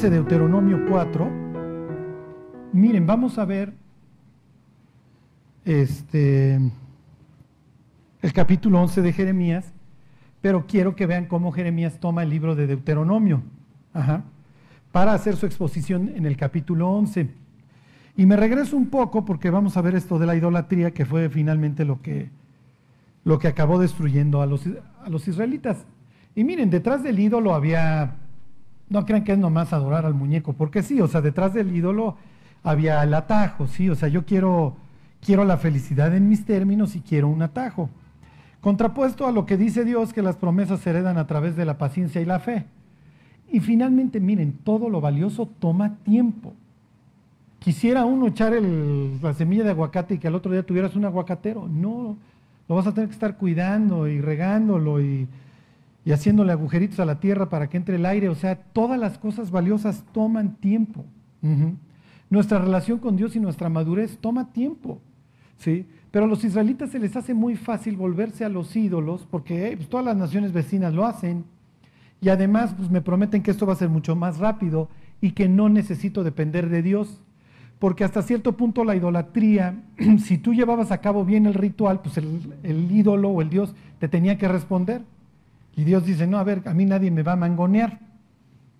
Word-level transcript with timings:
11 0.00 0.16
Deuteronomio 0.16 0.86
4, 0.88 1.30
miren, 2.72 3.06
vamos 3.06 3.36
a 3.36 3.44
ver 3.44 3.74
este, 5.66 6.58
el 8.22 8.32
capítulo 8.32 8.80
11 8.80 9.02
de 9.02 9.12
Jeremías, 9.12 9.74
pero 10.40 10.64
quiero 10.66 10.96
que 10.96 11.04
vean 11.04 11.26
cómo 11.26 11.52
Jeremías 11.52 12.00
toma 12.00 12.22
el 12.22 12.30
libro 12.30 12.54
de 12.54 12.66
Deuteronomio 12.66 13.42
para 14.90 15.12
hacer 15.12 15.36
su 15.36 15.44
exposición 15.44 16.10
en 16.16 16.24
el 16.24 16.38
capítulo 16.38 16.88
11. 16.92 17.28
Y 18.16 18.24
me 18.24 18.36
regreso 18.36 18.78
un 18.78 18.86
poco 18.86 19.26
porque 19.26 19.50
vamos 19.50 19.76
a 19.76 19.82
ver 19.82 19.94
esto 19.94 20.18
de 20.18 20.24
la 20.24 20.34
idolatría, 20.34 20.92
que 20.92 21.04
fue 21.04 21.28
finalmente 21.28 21.84
lo 21.84 22.00
que, 22.00 22.30
lo 23.24 23.38
que 23.38 23.48
acabó 23.48 23.78
destruyendo 23.78 24.40
a 24.40 24.46
los, 24.46 24.64
a 25.04 25.10
los 25.10 25.28
israelitas. 25.28 25.84
Y 26.34 26.44
miren, 26.44 26.70
detrás 26.70 27.02
del 27.02 27.18
ídolo 27.18 27.54
había, 27.54 28.16
no 28.90 29.06
crean 29.06 29.24
que 29.24 29.32
es 29.32 29.38
nomás 29.38 29.72
adorar 29.72 30.04
al 30.04 30.14
muñeco, 30.14 30.52
porque 30.52 30.82
sí, 30.82 31.00
o 31.00 31.08
sea, 31.08 31.20
detrás 31.22 31.54
del 31.54 31.74
ídolo 31.74 32.16
había 32.62 33.02
el 33.02 33.14
atajo, 33.14 33.66
sí, 33.66 33.88
o 33.88 33.94
sea, 33.94 34.08
yo 34.08 34.26
quiero, 34.26 34.76
quiero 35.24 35.44
la 35.44 35.56
felicidad 35.56 36.14
en 36.14 36.28
mis 36.28 36.44
términos 36.44 36.96
y 36.96 37.00
quiero 37.00 37.28
un 37.28 37.40
atajo. 37.40 37.88
Contrapuesto 38.60 39.26
a 39.26 39.32
lo 39.32 39.46
que 39.46 39.56
dice 39.56 39.84
Dios, 39.84 40.12
que 40.12 40.22
las 40.22 40.36
promesas 40.36 40.80
se 40.80 40.90
heredan 40.90 41.16
a 41.16 41.26
través 41.26 41.56
de 41.56 41.64
la 41.64 41.78
paciencia 41.78 42.20
y 42.20 42.26
la 42.26 42.40
fe. 42.40 42.66
Y 43.50 43.60
finalmente, 43.60 44.20
miren, 44.20 44.58
todo 44.64 44.90
lo 44.90 45.00
valioso 45.00 45.46
toma 45.46 45.96
tiempo. 46.04 46.52
Quisiera 47.60 48.04
uno 48.04 48.26
echar 48.26 48.52
la 48.52 49.34
semilla 49.34 49.64
de 49.64 49.70
aguacate 49.70 50.14
y 50.14 50.18
que 50.18 50.28
al 50.28 50.34
otro 50.34 50.52
día 50.52 50.64
tuvieras 50.64 50.94
un 50.96 51.04
aguacatero. 51.04 51.68
No, 51.68 52.16
lo 52.68 52.74
vas 52.74 52.86
a 52.86 52.92
tener 52.92 53.08
que 53.08 53.14
estar 53.14 53.36
cuidando 53.36 54.08
y 54.08 54.20
regándolo 54.20 55.00
y, 55.00 55.26
haciéndole 56.12 56.52
agujeritos 56.52 57.00
a 57.00 57.04
la 57.04 57.20
tierra 57.20 57.48
para 57.48 57.68
que 57.68 57.76
entre 57.76 57.96
el 57.96 58.06
aire. 58.06 58.28
O 58.28 58.34
sea, 58.34 58.56
todas 58.56 58.98
las 58.98 59.18
cosas 59.18 59.50
valiosas 59.50 60.04
toman 60.12 60.56
tiempo. 60.56 61.04
Nuestra 62.28 62.58
relación 62.58 62.98
con 62.98 63.16
Dios 63.16 63.36
y 63.36 63.40
nuestra 63.40 63.68
madurez 63.68 64.18
toma 64.18 64.52
tiempo. 64.52 65.00
¿sí? 65.58 65.86
Pero 66.10 66.24
a 66.24 66.28
los 66.28 66.44
israelitas 66.44 66.90
se 66.90 66.98
les 66.98 67.16
hace 67.16 67.34
muy 67.34 67.56
fácil 67.56 67.96
volverse 67.96 68.44
a 68.44 68.48
los 68.48 68.74
ídolos 68.74 69.26
porque 69.30 69.74
pues, 69.76 69.88
todas 69.88 70.04
las 70.04 70.16
naciones 70.16 70.52
vecinas 70.52 70.92
lo 70.92 71.06
hacen. 71.06 71.44
Y 72.20 72.28
además 72.28 72.74
pues, 72.76 72.90
me 72.90 73.00
prometen 73.00 73.42
que 73.42 73.50
esto 73.50 73.66
va 73.66 73.74
a 73.74 73.76
ser 73.76 73.88
mucho 73.88 74.16
más 74.16 74.38
rápido 74.38 74.88
y 75.20 75.32
que 75.32 75.48
no 75.48 75.68
necesito 75.68 76.24
depender 76.24 76.68
de 76.68 76.82
Dios. 76.82 77.20
Porque 77.78 78.04
hasta 78.04 78.22
cierto 78.22 78.56
punto 78.56 78.84
la 78.84 78.96
idolatría, 78.96 79.82
si 80.22 80.36
tú 80.36 80.52
llevabas 80.52 80.92
a 80.92 81.00
cabo 81.00 81.24
bien 81.24 81.46
el 81.46 81.54
ritual, 81.54 82.00
pues 82.00 82.18
el, 82.18 82.90
ídolo 82.90 83.30
o 83.30 83.40
el 83.40 83.48
Dios 83.48 83.74
te 83.98 84.08
tenía 84.08 84.36
que 84.36 84.48
responder. 84.48 85.02
Y 85.80 85.84
Dios 85.84 86.04
dice, 86.04 86.26
no, 86.26 86.36
a 86.36 86.44
ver, 86.44 86.60
a 86.66 86.74
mí 86.74 86.84
nadie 86.84 87.10
me 87.10 87.22
va 87.22 87.32
a 87.32 87.36
mangonear. 87.36 88.00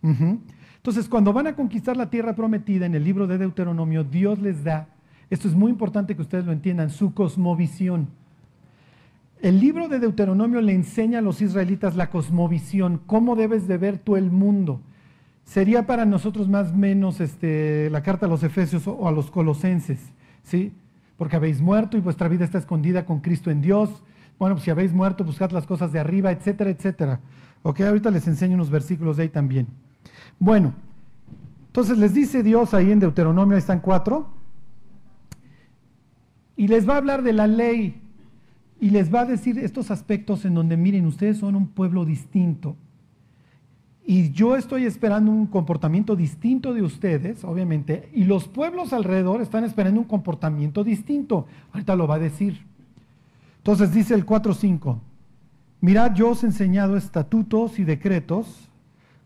Entonces, 0.02 1.08
cuando 1.08 1.32
van 1.32 1.46
a 1.46 1.56
conquistar 1.56 1.96
la 1.96 2.10
tierra 2.10 2.34
prometida 2.34 2.84
en 2.84 2.94
el 2.94 3.02
libro 3.02 3.26
de 3.26 3.38
Deuteronomio, 3.38 4.04
Dios 4.04 4.38
les 4.38 4.64
da, 4.64 4.86
esto 5.30 5.48
es 5.48 5.54
muy 5.54 5.70
importante 5.70 6.14
que 6.14 6.20
ustedes 6.20 6.44
lo 6.44 6.52
entiendan, 6.52 6.90
su 6.90 7.14
cosmovisión. 7.14 8.08
El 9.40 9.60
libro 9.60 9.88
de 9.88 9.98
Deuteronomio 9.98 10.60
le 10.60 10.74
enseña 10.74 11.20
a 11.20 11.22
los 11.22 11.40
israelitas 11.40 11.96
la 11.96 12.10
cosmovisión, 12.10 13.00
cómo 13.06 13.34
debes 13.34 13.66
de 13.66 13.78
ver 13.78 13.96
tú 13.96 14.18
el 14.18 14.30
mundo. 14.30 14.82
Sería 15.44 15.86
para 15.86 16.04
nosotros 16.04 16.50
más 16.50 16.76
menos 16.76 17.22
este, 17.22 17.88
la 17.88 18.02
carta 18.02 18.26
a 18.26 18.28
los 18.28 18.42
Efesios 18.42 18.86
o 18.86 19.08
a 19.08 19.10
los 19.10 19.30
Colosenses, 19.30 20.12
¿sí? 20.42 20.74
Porque 21.16 21.36
habéis 21.36 21.62
muerto 21.62 21.96
y 21.96 22.00
vuestra 22.00 22.28
vida 22.28 22.44
está 22.44 22.58
escondida 22.58 23.06
con 23.06 23.20
Cristo 23.20 23.50
en 23.50 23.62
Dios. 23.62 24.02
Bueno, 24.40 24.54
pues 24.54 24.64
si 24.64 24.70
habéis 24.70 24.94
muerto, 24.94 25.22
buscad 25.22 25.50
las 25.50 25.66
cosas 25.66 25.92
de 25.92 25.98
arriba, 25.98 26.32
etcétera, 26.32 26.70
etcétera. 26.70 27.20
Ok, 27.62 27.82
ahorita 27.82 28.10
les 28.10 28.26
enseño 28.26 28.54
unos 28.54 28.70
versículos 28.70 29.18
de 29.18 29.24
ahí 29.24 29.28
también. 29.28 29.66
Bueno, 30.38 30.72
entonces 31.66 31.98
les 31.98 32.14
dice 32.14 32.42
Dios 32.42 32.72
ahí 32.72 32.90
en 32.90 33.00
Deuteronomio, 33.00 33.54
ahí 33.54 33.58
están 33.58 33.80
cuatro, 33.80 34.30
y 36.56 36.68
les 36.68 36.88
va 36.88 36.94
a 36.94 36.96
hablar 36.96 37.22
de 37.22 37.34
la 37.34 37.46
ley 37.46 38.00
y 38.80 38.88
les 38.88 39.14
va 39.14 39.20
a 39.20 39.24
decir 39.26 39.58
estos 39.58 39.90
aspectos 39.90 40.46
en 40.46 40.54
donde, 40.54 40.78
miren, 40.78 41.04
ustedes 41.04 41.36
son 41.36 41.54
un 41.54 41.68
pueblo 41.68 42.06
distinto. 42.06 42.76
Y 44.06 44.30
yo 44.30 44.56
estoy 44.56 44.86
esperando 44.86 45.30
un 45.30 45.48
comportamiento 45.48 46.16
distinto 46.16 46.72
de 46.72 46.80
ustedes, 46.80 47.44
obviamente, 47.44 48.08
y 48.14 48.24
los 48.24 48.48
pueblos 48.48 48.94
alrededor 48.94 49.42
están 49.42 49.64
esperando 49.64 50.00
un 50.00 50.06
comportamiento 50.06 50.82
distinto. 50.82 51.46
Ahorita 51.72 51.94
lo 51.94 52.06
va 52.06 52.14
a 52.14 52.20
decir. 52.20 52.69
Entonces 53.70 53.94
dice 53.94 54.14
el 54.14 54.26
4.5, 54.26 54.98
mirad, 55.80 56.12
yo 56.14 56.30
os 56.30 56.42
he 56.42 56.46
enseñado 56.46 56.96
estatutos 56.96 57.78
y 57.78 57.84
decretos, 57.84 58.68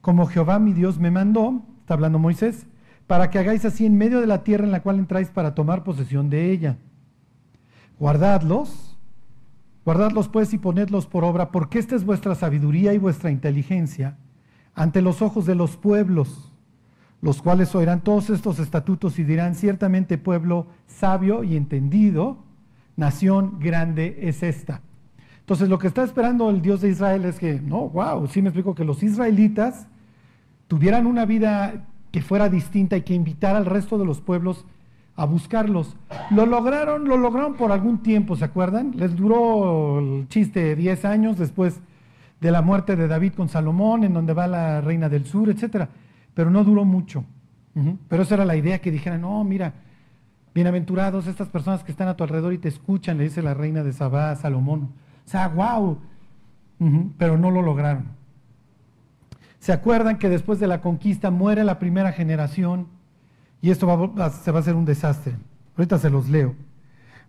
como 0.03 0.27
Jehová 0.27 0.59
mi 0.59 0.75
Dios 0.75 0.99
me 0.99 1.11
mandó, 1.11 1.63
está 1.81 1.95
hablando 1.95 2.19
Moisés, 2.19 2.67
para 3.07 3.31
que 3.31 3.39
hagáis 3.39 3.65
así 3.65 3.87
en 3.87 3.97
medio 3.97 4.21
de 4.21 4.27
la 4.27 4.45
tierra 4.45 4.67
en 4.67 4.73
la 4.73 4.83
cual 4.83 4.99
entráis 4.99 5.31
para 5.31 5.55
tomar 5.55 5.83
posesión 5.83 6.29
de 6.29 6.51
ella. 6.51 6.77
Guardadlos 7.99 8.99
Guardadlos 9.83 10.29
pues 10.29 10.53
y 10.53 10.59
ponedlos 10.59 11.07
por 11.07 11.25
obra, 11.25 11.51
porque 11.51 11.79
esta 11.79 11.97
es 11.97 12.05
vuestra 12.05 12.35
sabiduría 12.35 12.93
y 12.93 12.99
vuestra 12.99 13.31
inteligencia 13.31 14.19
ante 14.75 15.01
los 15.01 15.23
ojos 15.23 15.47
de 15.47 15.55
los 15.55 15.79
pueblos, 15.79 16.53
los 17.23 17.41
cuales 17.41 17.75
oirán 17.75 18.05
todos 18.05 18.29
estos 18.29 18.59
estatutos 18.59 19.19
y 19.19 19.25
dirán, 19.25 19.55
ciertamente 19.55 20.19
pueblo 20.19 20.67
sabio 20.87 21.45
y 21.45 21.57
entendido, 21.57 22.44
nación 22.97 23.59
grande 23.61 24.19
es 24.23 24.43
esta. 24.43 24.81
Entonces 25.41 25.69
lo 25.69 25.79
que 25.79 25.89
está 25.89 26.03
esperando 26.03 26.49
el 26.49 26.63
Dios 26.63 26.81
de 26.81 26.89
Israel 26.89 27.25
es 27.27 27.39
que, 27.39 27.61
no, 27.61 27.89
wow, 27.91 28.27
sí 28.29 28.41
me 28.41 28.49
explico, 28.49 28.75
que 28.75 28.85
los 28.85 29.03
israelitas 29.03 29.87
tuvieran 30.69 31.07
una 31.07 31.27
vida 31.27 31.85
que 32.11 32.23
fuera 32.23 32.49
distinta 32.49 32.97
y 32.97 33.03
que 33.03 33.15
invitara 33.15 33.59
al 33.59 33.67
resto 33.67 33.99
de 33.99 34.07
los 34.07 34.21
pueblos 34.21 34.65
a 35.17 35.27
buscarlos. 35.27 35.97
Lo 36.31 36.47
lograron, 36.47 37.07
lo 37.09 37.17
lograron 37.17 37.55
por 37.55 37.73
algún 37.73 38.03
tiempo, 38.03 38.37
¿se 38.37 38.45
acuerdan? 38.45 38.93
Les 38.97 39.15
duró 39.15 39.99
el 39.99 40.29
chiste 40.29 40.75
10 40.77 41.05
años 41.05 41.39
después 41.39 41.81
de 42.41 42.51
la 42.51 42.63
muerte 42.63 42.97
de 42.97 43.07
David 43.07 43.35
con 43.35 43.49
Salomón, 43.49 44.05
en 44.05 44.13
donde 44.13 44.33
va 44.33 44.47
la 44.47 44.81
reina 44.81 45.09
del 45.09 45.27
sur, 45.27 45.49
etcétera. 45.49 45.89
Pero 46.35 46.51
no 46.51 46.65
duró 46.65 46.85
mucho. 46.85 47.25
Pero 48.09 48.23
esa 48.23 48.37
era 48.37 48.45
la 48.45 48.57
idea 48.57 48.81
que 48.81 48.91
dijeran, 48.91 49.21
no, 49.21 49.43
mira, 49.45 49.75
bienaventurados 50.55 51.27
estas 51.27 51.49
personas 51.49 51.83
que 51.83 51.91
están 51.91 52.09
a 52.09 52.17
tu 52.17 52.23
alrededor 52.23 52.53
y 52.53 52.59
te 52.59 52.69
escuchan, 52.69 53.19
le 53.19 53.25
dice 53.25 53.43
la 53.43 53.55
reina 53.55 53.83
de 53.83 53.93
Sabá 53.93 54.31
a 54.31 54.37
Salomón. 54.37 54.93
O 55.27 55.29
sea, 55.29 55.49
wow. 55.49 55.99
Pero 57.19 57.39
no 57.39 57.51
lo 57.51 57.63
lograron. 57.63 58.05
¿Se 59.59 59.73
acuerdan 59.73 60.19
que 60.19 60.29
después 60.29 60.61
de 60.61 60.67
la 60.67 60.81
conquista 60.81 61.31
muere 61.31 61.65
la 61.65 61.79
primera 61.79 62.13
generación? 62.13 62.87
Y 63.63 63.71
esto 63.71 63.87
se 64.43 64.53
va 64.53 64.59
a 64.59 64.61
hacer 64.61 64.75
un 64.75 64.85
desastre. 64.85 65.37
Ahorita 65.77 65.99
se 65.99 66.11
los 66.11 66.29
leo. 66.29 66.55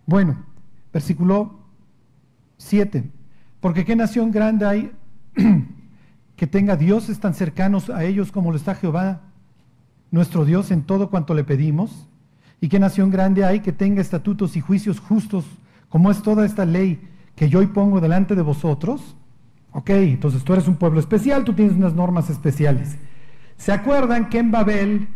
Bueno, 0.06 0.44
versículo 0.92 1.60
7. 2.58 3.10
Porque 3.62 3.86
qué 3.86 3.96
nación 3.96 4.32
grande 4.32 4.66
hay 4.66 4.92
que 6.36 6.48
tenga 6.48 6.76
dioses 6.76 7.20
tan 7.20 7.34
cercanos 7.34 7.90
a 7.90 8.04
ellos 8.04 8.32
como 8.32 8.52
lo 8.52 8.58
está 8.58 8.76
Jehová, 8.76 9.22
nuestro 10.12 10.46
Dios, 10.46 10.72
en 10.72 10.84
todo 10.84 11.10
cuanto 11.10 11.34
le 11.34 11.44
pedimos. 11.44 12.08
Y 12.66 12.68
qué 12.68 12.80
nación 12.80 13.12
grande 13.12 13.46
hay 13.46 13.60
que 13.60 13.72
tenga 13.72 14.02
estatutos 14.02 14.58
y 14.58 14.60
juicios 14.60 15.00
justos 15.00 15.46
como 15.88 16.10
es 16.10 16.24
toda 16.24 16.48
esta 16.48 16.66
ley 16.66 17.00
que 17.36 17.48
yo 17.48 17.60
hoy 17.60 17.68
pongo 17.68 18.02
delante 18.02 18.34
de 18.34 18.42
vosotros. 18.42 19.16
Ok, 19.72 19.92
entonces 19.92 20.44
tú 20.44 20.54
eres 20.54 20.68
un 20.68 20.78
pueblo 20.78 21.00
especial, 21.00 21.44
tú 21.44 21.54
tienes 21.54 21.76
unas 21.76 21.94
normas 21.94 22.32
especiales. 22.32 22.98
¿Se 23.56 23.72
acuerdan 23.72 24.30
que 24.30 24.40
en 24.40 24.50
Babel 24.50 25.10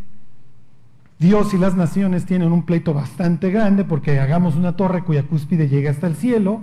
Dios 1.17 1.51
y 1.55 1.57
las 1.57 1.75
naciones 1.75 2.27
tienen 2.27 2.51
un 2.51 2.67
pleito 2.67 2.93
bastante 2.93 3.49
grande 3.49 3.83
porque 3.83 4.19
hagamos 4.19 4.55
una 4.55 4.75
torre 4.75 5.03
cuya 5.03 5.23
cúspide 5.23 5.67
llega 5.67 5.89
hasta 5.89 6.05
el 6.05 6.17
cielo 6.17 6.61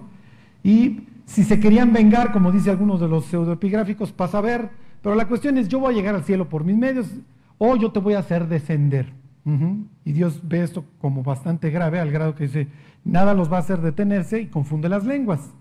y 0.62 1.08
si 1.24 1.42
se 1.42 1.58
querían 1.58 1.92
vengar, 1.92 2.30
como 2.30 2.52
dice 2.52 2.70
algunos 2.70 3.00
de 3.00 3.08
los 3.08 3.24
pseudoepigráficos, 3.24 4.12
pasa 4.12 4.38
a 4.38 4.42
ver, 4.42 4.70
pero 5.02 5.16
la 5.16 5.26
cuestión 5.26 5.58
es 5.58 5.66
yo 5.66 5.80
voy 5.80 5.94
a 5.94 5.96
llegar 5.96 6.14
al 6.14 6.22
cielo 6.22 6.48
por 6.48 6.62
mis 6.62 6.76
medios 6.76 7.08
o 7.58 7.74
yo 7.74 7.90
te 7.90 7.98
voy 7.98 8.14
a 8.14 8.20
hacer 8.20 8.46
descender. 8.46 9.25
Y 10.04 10.12
Dios 10.12 10.40
ve 10.42 10.64
esto 10.64 10.84
como 11.00 11.22
bastante 11.22 11.70
grave 11.70 12.00
al 12.00 12.10
grado 12.10 12.34
que 12.34 12.44
dice, 12.44 12.66
nada 13.04 13.32
los 13.32 13.50
va 13.50 13.58
a 13.58 13.60
hacer 13.60 13.80
detenerse 13.80 14.40
y 14.40 14.46
confunde 14.46 14.88
las 14.88 15.04
lenguas. 15.04 15.54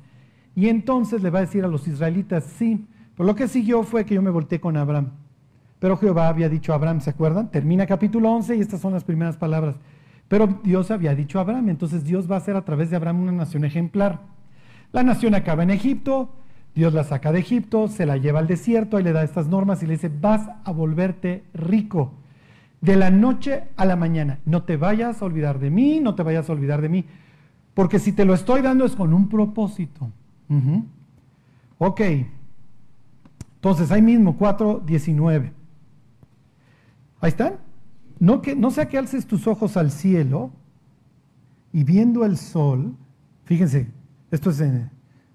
Y 0.55 0.69
entonces 0.69 1.21
le 1.21 1.29
va 1.29 1.39
a 1.39 1.41
decir 1.43 1.63
a 1.63 1.67
los 1.67 1.87
israelitas, 1.87 2.45
sí, 2.45 2.87
pero 3.15 3.27
lo 3.27 3.35
que 3.35 3.47
siguió 3.47 3.83
fue 3.83 4.03
que 4.03 4.15
yo 4.15 4.23
me 4.23 4.31
volteé 4.31 4.59
con 4.59 4.75
Abraham. 4.75 5.11
Pero 5.77 5.97
Jehová 5.97 6.29
había 6.29 6.49
dicho 6.49 6.71
a 6.71 6.77
Abraham, 6.77 6.99
¿se 6.99 7.11
acuerdan? 7.11 7.51
Termina 7.51 7.85
capítulo 7.85 8.31
11 8.31 8.55
y 8.55 8.61
estas 8.61 8.81
son 8.81 8.93
las 8.93 9.03
primeras 9.03 9.37
palabras. 9.37 9.75
Pero 10.27 10.47
Dios 10.63 10.89
había 10.89 11.13
dicho 11.13 11.37
a 11.37 11.43
Abraham, 11.43 11.69
entonces 11.69 12.03
Dios 12.03 12.29
va 12.29 12.35
a 12.35 12.39
hacer 12.39 12.55
a 12.55 12.65
través 12.65 12.89
de 12.89 12.95
Abraham 12.95 13.21
una 13.21 13.33
nación 13.33 13.65
ejemplar. 13.65 14.21
La 14.93 15.03
nación 15.03 15.35
acaba 15.35 15.61
en 15.61 15.69
Egipto, 15.69 16.29
Dios 16.73 16.91
la 16.91 17.03
saca 17.03 17.31
de 17.31 17.39
Egipto, 17.39 17.87
se 17.87 18.07
la 18.07 18.17
lleva 18.17 18.39
al 18.39 18.47
desierto 18.47 18.99
y 18.99 19.03
le 19.03 19.13
da 19.13 19.23
estas 19.23 19.47
normas 19.47 19.83
y 19.83 19.85
le 19.85 19.93
dice, 19.93 20.09
vas 20.09 20.49
a 20.63 20.71
volverte 20.71 21.43
rico 21.53 22.13
de 22.85 22.95
la 22.95 23.09
noche 23.09 23.63
a 23.75 23.85
la 23.85 23.95
mañana. 23.95 24.39
No 24.45 24.63
te 24.63 24.77
vayas 24.77 25.21
a 25.21 25.25
olvidar 25.25 25.59
de 25.59 25.71
mí, 25.71 25.99
no 25.99 26.15
te 26.15 26.23
vayas 26.23 26.49
a 26.49 26.53
olvidar 26.53 26.81
de 26.81 26.89
mí, 26.89 27.05
porque 27.73 27.99
si 27.99 28.11
te 28.11 28.25
lo 28.25 28.33
estoy 28.33 28.61
dando 28.61 28.85
es 28.85 28.95
con 28.95 29.13
un 29.13 29.27
propósito. 29.27 30.09
Ok, 31.79 32.01
entonces 33.55 33.91
ahí 33.91 34.01
mismo, 34.01 34.37
4.19. 34.37 35.51
Ahí 37.19 37.29
están. 37.29 37.55
No, 38.19 38.41
que, 38.41 38.55
no 38.55 38.71
sea 38.71 38.87
que 38.87 38.97
alces 38.97 39.25
tus 39.25 39.47
ojos 39.47 39.75
al 39.75 39.91
cielo 39.91 40.51
y 41.73 41.83
viendo 41.83 42.23
el 42.23 42.37
sol, 42.37 42.95
fíjense, 43.43 43.89
esto 44.31 44.51
es, 44.51 44.63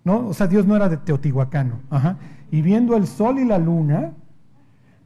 ¿no? 0.04 0.28
O 0.28 0.32
sea, 0.32 0.46
Dios 0.46 0.66
no 0.66 0.76
era 0.76 0.88
de 0.88 0.96
Teotihuacano, 0.96 1.80
ajá. 1.90 2.16
Y 2.50 2.62
viendo 2.62 2.96
el 2.96 3.06
sol 3.06 3.38
y 3.38 3.44
la 3.44 3.58
luna 3.58 4.12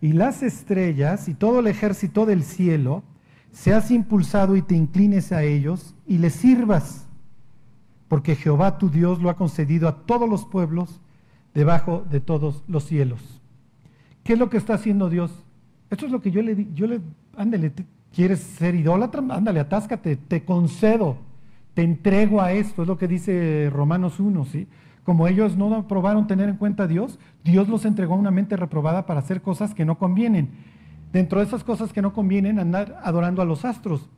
y 0.05 0.12
las 0.12 0.43
estrellas 0.43 1.31
y 1.31 1.35
todo 1.35 1.61
el 1.61 1.67
ejército 1.67 2.27
del 2.27 2.43
cielo, 2.43 3.03
seas 3.53 3.91
impulsado 3.91 4.55
y 4.55 4.61
te 4.61 4.77
inclines 4.77 5.33
a 5.33 5.45
ellos 5.45 5.95
y 6.06 6.19
les 6.19 6.35
sirvas, 6.35 7.09
porque 8.06 8.37
Jehová 8.37 8.77
tu 8.77 8.91
Dios 8.91 9.23
lo 9.23 9.31
ha 9.31 9.37
concedido 9.39 9.89
a 9.89 10.05
todos 10.05 10.29
los 10.29 10.45
pueblos 10.45 11.01
debajo 11.55 12.05
de 12.11 12.21
todos 12.21 12.65
los 12.69 12.85
cielos. 12.85 13.41
¿Qué 14.25 14.35
es 14.35 14.39
lo 14.39 14.51
que 14.51 14.59
está 14.59 14.75
haciendo 14.75 15.09
Dios? 15.09 15.33
Esto 15.89 16.05
es 16.05 16.12
lo 16.12 16.21
que 16.21 16.31
yo 16.31 16.43
le 16.43 16.67
yo 16.75 16.87
le, 16.87 17.01
ándale, 17.35 17.73
¿quieres 18.15 18.41
ser 18.41 18.75
idólatra? 18.75 19.23
Ándale, 19.31 19.61
atáscate, 19.61 20.17
te 20.17 20.45
concedo, 20.45 21.17
te 21.73 21.81
entrego 21.81 22.43
a 22.43 22.53
esto, 22.53 22.83
es 22.83 22.89
lo 22.89 22.99
que 22.99 23.09
dice 23.09 23.71
Romanos 23.73 24.21
1, 24.21 24.45
¿sí? 24.45 24.69
Como 25.05 25.29
ellos 25.29 25.56
no 25.56 25.75
aprobaron 25.75 26.27
tener 26.27 26.49
en 26.49 26.56
cuenta 26.56 26.85
a 26.85 26.89
Dios, 26.89 27.19
Dios 27.45 27.69
los 27.69 27.85
entregó 27.85 28.15
a 28.15 28.19
una 28.19 28.31
mente 28.31 28.56
reprobada 28.56 29.06
para 29.06 29.21
hacer 29.21 29.43
cosas 29.43 29.75
que 29.75 29.85
no 29.85 29.99
convienen. 29.99 30.49
Dentro 31.12 31.39
de 31.39 31.47
esas 31.47 31.62
cosas 31.62 31.93
que 31.93 32.03
no 32.03 32.12
convienen, 32.12 32.59
andar 32.59 32.99
adorando 33.05 33.43
a 33.43 33.45
los 33.45 33.65
astros. 33.65 34.09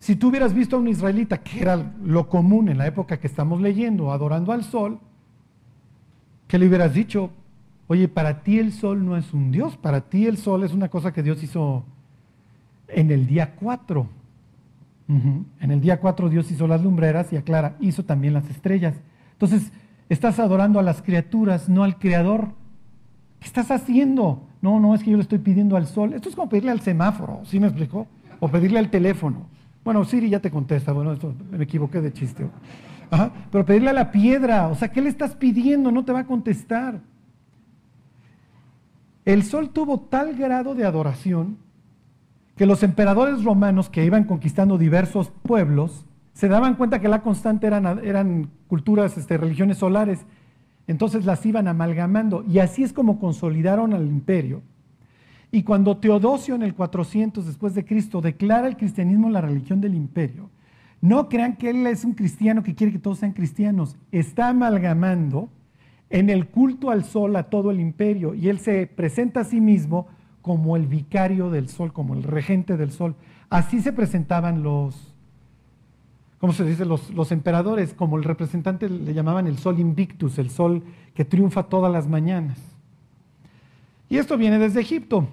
Si 0.00 0.16
tú 0.16 0.28
hubieras 0.28 0.52
visto 0.52 0.76
a 0.76 0.80
un 0.80 0.88
israelita, 0.88 1.38
que 1.38 1.62
era 1.62 1.94
lo 2.04 2.28
común 2.28 2.68
en 2.68 2.76
la 2.76 2.86
época 2.86 3.18
que 3.18 3.26
estamos 3.26 3.62
leyendo, 3.62 4.12
adorando 4.12 4.52
al 4.52 4.64
sol, 4.64 4.98
¿qué 6.46 6.58
le 6.58 6.66
hubieras 6.66 6.92
dicho? 6.92 7.30
Oye, 7.86 8.08
para 8.08 8.42
ti 8.42 8.58
el 8.58 8.72
sol 8.72 9.06
no 9.06 9.16
es 9.16 9.32
un 9.32 9.50
Dios, 9.50 9.76
para 9.76 10.02
ti 10.02 10.26
el 10.26 10.36
sol 10.36 10.64
es 10.64 10.74
una 10.74 10.88
cosa 10.88 11.12
que 11.12 11.22
Dios 11.22 11.42
hizo 11.42 11.84
en 12.88 13.10
el 13.10 13.26
día 13.26 13.54
4. 13.54 14.06
En 15.08 15.70
el 15.70 15.80
día 15.80 16.00
4 16.00 16.28
Dios 16.28 16.50
hizo 16.50 16.66
las 16.66 16.82
lumbreras 16.82 17.32
y 17.32 17.36
aclara, 17.36 17.76
hizo 17.80 18.04
también 18.04 18.34
las 18.34 18.48
estrellas. 18.50 18.94
Entonces, 19.32 19.70
estás 20.08 20.38
adorando 20.38 20.78
a 20.78 20.82
las 20.82 21.02
criaturas, 21.02 21.68
no 21.68 21.84
al 21.84 21.98
Creador. 21.98 22.48
¿Qué 23.40 23.46
estás 23.46 23.70
haciendo? 23.70 24.46
No, 24.62 24.80
no, 24.80 24.94
es 24.94 25.02
que 25.02 25.10
yo 25.10 25.16
le 25.16 25.22
estoy 25.22 25.38
pidiendo 25.38 25.76
al 25.76 25.86
sol. 25.86 26.14
Esto 26.14 26.28
es 26.28 26.34
como 26.34 26.48
pedirle 26.48 26.70
al 26.70 26.80
semáforo, 26.80 27.40
¿sí 27.44 27.60
me 27.60 27.66
explicó? 27.66 28.06
O 28.40 28.48
pedirle 28.48 28.78
al 28.78 28.90
teléfono. 28.90 29.46
Bueno, 29.84 30.04
Siri 30.04 30.30
ya 30.30 30.40
te 30.40 30.50
contesta, 30.50 30.92
bueno, 30.92 31.12
esto 31.12 31.34
me 31.50 31.62
equivoqué 31.64 32.00
de 32.00 32.12
chiste. 32.12 32.46
Pero 33.50 33.66
pedirle 33.66 33.90
a 33.90 33.94
la 33.94 34.10
piedra, 34.10 34.68
o 34.68 34.74
sea, 34.74 34.90
¿qué 34.90 35.02
le 35.02 35.10
estás 35.10 35.36
pidiendo? 35.36 35.90
No 35.92 36.04
te 36.04 36.12
va 36.12 36.20
a 36.20 36.26
contestar. 36.26 37.00
El 39.24 39.42
sol 39.42 39.70
tuvo 39.70 40.00
tal 40.00 40.34
grado 40.36 40.74
de 40.74 40.84
adoración 40.84 41.58
que 42.56 42.66
los 42.66 42.82
emperadores 42.82 43.44
romanos 43.44 43.90
que 43.90 44.04
iban 44.04 44.24
conquistando 44.24 44.78
diversos 44.78 45.30
pueblos 45.42 46.06
se 46.34 46.48
daban 46.48 46.74
cuenta 46.74 47.00
que 47.00 47.08
la 47.08 47.22
constante 47.22 47.66
eran, 47.66 47.86
eran 48.04 48.50
culturas, 48.66 49.16
este, 49.16 49.38
religiones 49.38 49.78
solares, 49.78 50.26
entonces 50.86 51.24
las 51.24 51.46
iban 51.46 51.68
amalgamando 51.68 52.44
y 52.46 52.58
así 52.58 52.82
es 52.82 52.92
como 52.92 53.18
consolidaron 53.18 53.94
al 53.94 54.06
imperio. 54.06 54.62
Y 55.50 55.62
cuando 55.62 55.96
Teodosio 55.96 56.56
en 56.56 56.62
el 56.62 56.74
400 56.74 57.46
después 57.46 57.74
de 57.74 57.84
Cristo 57.84 58.20
declara 58.20 58.66
el 58.66 58.76
cristianismo 58.76 59.30
la 59.30 59.40
religión 59.40 59.80
del 59.80 59.94
imperio, 59.94 60.50
no 61.00 61.28
crean 61.28 61.56
que 61.56 61.70
él 61.70 61.86
es 61.86 62.04
un 62.04 62.14
cristiano 62.14 62.62
que 62.62 62.74
quiere 62.74 62.92
que 62.92 62.98
todos 62.98 63.18
sean 63.18 63.32
cristianos, 63.32 63.96
está 64.10 64.48
amalgamando 64.48 65.48
en 66.10 66.30
el 66.30 66.48
culto 66.48 66.90
al 66.90 67.04
sol 67.04 67.36
a 67.36 67.44
todo 67.44 67.70
el 67.70 67.78
imperio 67.78 68.34
y 68.34 68.48
él 68.48 68.58
se 68.58 68.86
presenta 68.88 69.40
a 69.40 69.44
sí 69.44 69.60
mismo 69.60 70.08
como 70.42 70.76
el 70.76 70.86
vicario 70.86 71.50
del 71.50 71.68
sol, 71.68 71.92
como 71.92 72.14
el 72.14 72.24
regente 72.24 72.76
del 72.76 72.90
sol. 72.90 73.14
Así 73.48 73.80
se 73.80 73.92
presentaban 73.92 74.62
los, 74.62 75.13
¿cómo 76.44 76.52
se 76.52 76.66
dice? 76.66 76.84
Los, 76.84 77.08
los 77.08 77.32
emperadores, 77.32 77.94
como 77.94 78.18
el 78.18 78.22
representante 78.22 78.90
le 78.90 79.14
llamaban 79.14 79.46
el 79.46 79.56
sol 79.56 79.80
invictus, 79.80 80.36
el 80.36 80.50
sol 80.50 80.82
que 81.14 81.24
triunfa 81.24 81.62
todas 81.62 81.90
las 81.90 82.06
mañanas. 82.06 82.58
Y 84.10 84.18
esto 84.18 84.36
viene 84.36 84.58
desde 84.58 84.82
Egipto. 84.82 85.26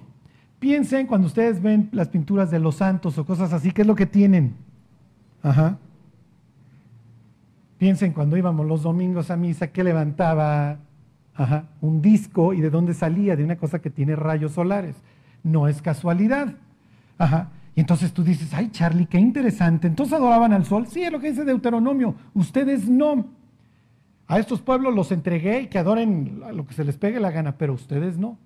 Piensen 0.58 1.06
cuando 1.06 1.26
ustedes 1.26 1.60
ven 1.60 1.90
las 1.92 2.08
pinturas 2.08 2.50
de 2.50 2.58
los 2.58 2.76
santos 2.76 3.18
o 3.18 3.26
cosas 3.26 3.52
así, 3.52 3.72
¿qué 3.72 3.82
es 3.82 3.86
lo 3.86 3.94
que 3.94 4.06
tienen? 4.06 4.54
Ajá. 5.42 5.76
Piensen 7.76 8.14
cuando 8.14 8.38
íbamos 8.38 8.64
los 8.64 8.82
domingos 8.82 9.30
a 9.30 9.36
misa, 9.36 9.66
que 9.66 9.84
levantaba 9.84 10.78
un 11.82 12.00
disco 12.00 12.54
y 12.54 12.62
de 12.62 12.70
dónde 12.70 12.94
salía, 12.94 13.36
de 13.36 13.44
una 13.44 13.56
cosa 13.56 13.80
que 13.80 13.90
tiene 13.90 14.16
rayos 14.16 14.52
solares. 14.52 14.96
No 15.42 15.68
es 15.68 15.82
casualidad. 15.82 16.54
Y 17.74 17.80
entonces 17.80 18.12
tú 18.12 18.22
dices, 18.22 18.52
ay 18.52 18.70
Charlie, 18.70 19.06
qué 19.06 19.18
interesante. 19.18 19.86
Entonces 19.86 20.14
adoraban 20.14 20.52
al 20.52 20.64
sol. 20.64 20.86
Sí, 20.86 21.02
es 21.02 21.10
lo 21.10 21.20
que 21.20 21.30
dice 21.30 21.44
Deuteronomio. 21.44 22.14
Ustedes 22.34 22.88
no. 22.88 23.26
A 24.26 24.38
estos 24.38 24.60
pueblos 24.60 24.94
los 24.94 25.10
entregué 25.12 25.62
y 25.62 25.66
que 25.68 25.78
adoren 25.78 26.40
lo 26.54 26.66
que 26.66 26.74
se 26.74 26.84
les 26.84 26.96
pegue 26.96 27.20
la 27.20 27.30
gana, 27.30 27.56
pero 27.56 27.72
ustedes 27.72 28.18
no. 28.18 28.38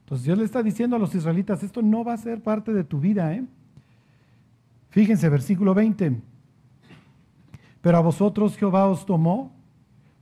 Entonces 0.00 0.24
Dios 0.26 0.38
le 0.38 0.44
está 0.44 0.62
diciendo 0.62 0.96
a 0.96 0.98
los 0.98 1.14
israelitas, 1.14 1.62
esto 1.62 1.80
no 1.80 2.04
va 2.04 2.14
a 2.14 2.18
ser 2.18 2.42
parte 2.42 2.72
de 2.72 2.84
tu 2.84 3.00
vida. 3.00 3.32
¿eh? 3.34 3.44
Fíjense, 4.90 5.28
versículo 5.28 5.74
20. 5.74 6.20
Pero 7.80 7.96
a 7.96 8.00
vosotros 8.00 8.56
Jehová 8.56 8.86
os 8.86 9.06
tomó 9.06 9.52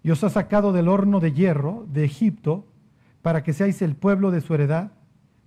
y 0.03 0.11
os 0.11 0.23
ha 0.23 0.31
sacado 0.31 0.73
del 0.73 0.89
horno 0.89 1.21
de 1.21 1.33
hierro 1.33 1.87
de 1.93 2.05
Egipto 2.05 2.67
para 3.23 3.43
que 3.43 3.53
seáis 3.53 3.83
el 3.83 3.97
pueblo 3.97 4.31
de 4.31 4.41
su 4.41 4.55
heredad, 4.55 4.93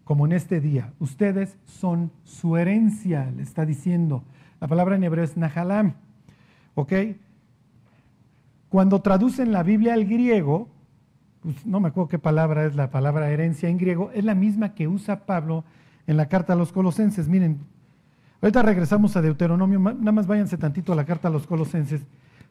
como 0.03 0.25
en 0.25 0.33
este 0.33 0.59
día. 0.59 0.93
Ustedes 0.99 1.57
son 1.65 2.11
su 2.23 2.57
herencia, 2.57 3.31
le 3.35 3.43
está 3.43 3.65
diciendo. 3.65 4.23
La 4.59 4.67
palabra 4.67 4.95
en 4.95 5.03
hebreo 5.03 5.23
es 5.23 5.37
Nahalam. 5.37 5.93
¿Ok? 6.75 6.93
Cuando 8.69 9.01
traducen 9.01 9.51
la 9.51 9.63
Biblia 9.63 9.93
al 9.93 10.05
griego, 10.05 10.67
pues 11.41 11.65
no 11.65 11.79
me 11.79 11.89
acuerdo 11.89 12.07
qué 12.07 12.19
palabra 12.19 12.65
es 12.65 12.75
la 12.75 12.89
palabra 12.89 13.29
herencia 13.29 13.69
en 13.69 13.77
griego, 13.77 14.11
es 14.13 14.23
la 14.23 14.35
misma 14.35 14.73
que 14.73 14.87
usa 14.87 15.25
Pablo 15.25 15.63
en 16.07 16.17
la 16.17 16.27
carta 16.27 16.53
a 16.53 16.55
los 16.55 16.71
colosenses. 16.71 17.27
Miren, 17.27 17.59
Ahorita 18.43 18.61
regresamos 18.61 19.15
a 19.15 19.21
Deuteronomio, 19.21 19.79
nada 19.79 20.11
más 20.11 20.27
váyanse 20.27 20.57
tantito 20.57 20.91
a 20.91 20.97
la 20.97 21.05
carta 21.05 21.29
a 21.29 21.31
los 21.31 21.47
colosenses, 21.47 22.01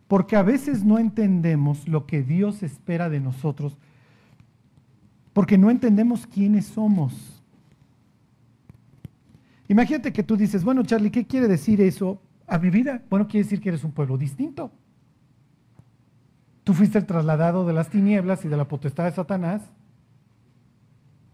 porque 0.09 0.37
a 0.37 0.43
veces 0.43 0.85
no 0.85 0.99
entendemos 0.99 1.87
lo 1.87 2.07
que 2.07 2.23
Dios 2.23 2.63
espera 2.63 3.11
de 3.11 3.21
nosotros, 3.21 3.77
porque 5.35 5.59
no 5.59 5.69
entendemos 5.69 6.27
quiénes 6.27 6.65
somos. 6.65 7.42
Imagínate 9.73 10.13
que 10.13 10.23
tú 10.23 10.37
dices, 10.37 10.65
bueno 10.65 10.83
Charlie, 10.83 11.11
¿qué 11.11 11.27
quiere 11.27 11.49
decir 11.49 11.81
eso 11.81 12.21
a 12.47 12.59
mi 12.59 12.69
vida? 12.69 13.01
Bueno, 13.09 13.27
quiere 13.27 13.45
decir 13.45 13.59
que 13.59 13.71
eres 13.71 13.85
un 13.85 13.93
pueblo 13.93 14.19
distinto. 14.19 14.71
Tú 16.63 16.75
fuiste 16.75 16.99
el 16.99 17.07
trasladado 17.07 17.65
de 17.65 17.73
las 17.73 17.89
tinieblas 17.89 18.45
y 18.45 18.49
de 18.49 18.59
la 18.59 18.69
potestad 18.69 19.05
de 19.05 19.13
Satanás 19.13 19.63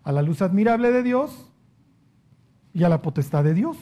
a 0.04 0.12
la 0.12 0.23
luz 0.23 0.40
admirable 0.40 0.92
de 0.92 1.02
Dios 1.02 1.50
y 2.73 2.85
a 2.85 2.88
la 2.88 3.02
potestad 3.02 3.42
de 3.42 3.54
Dios. 3.54 3.76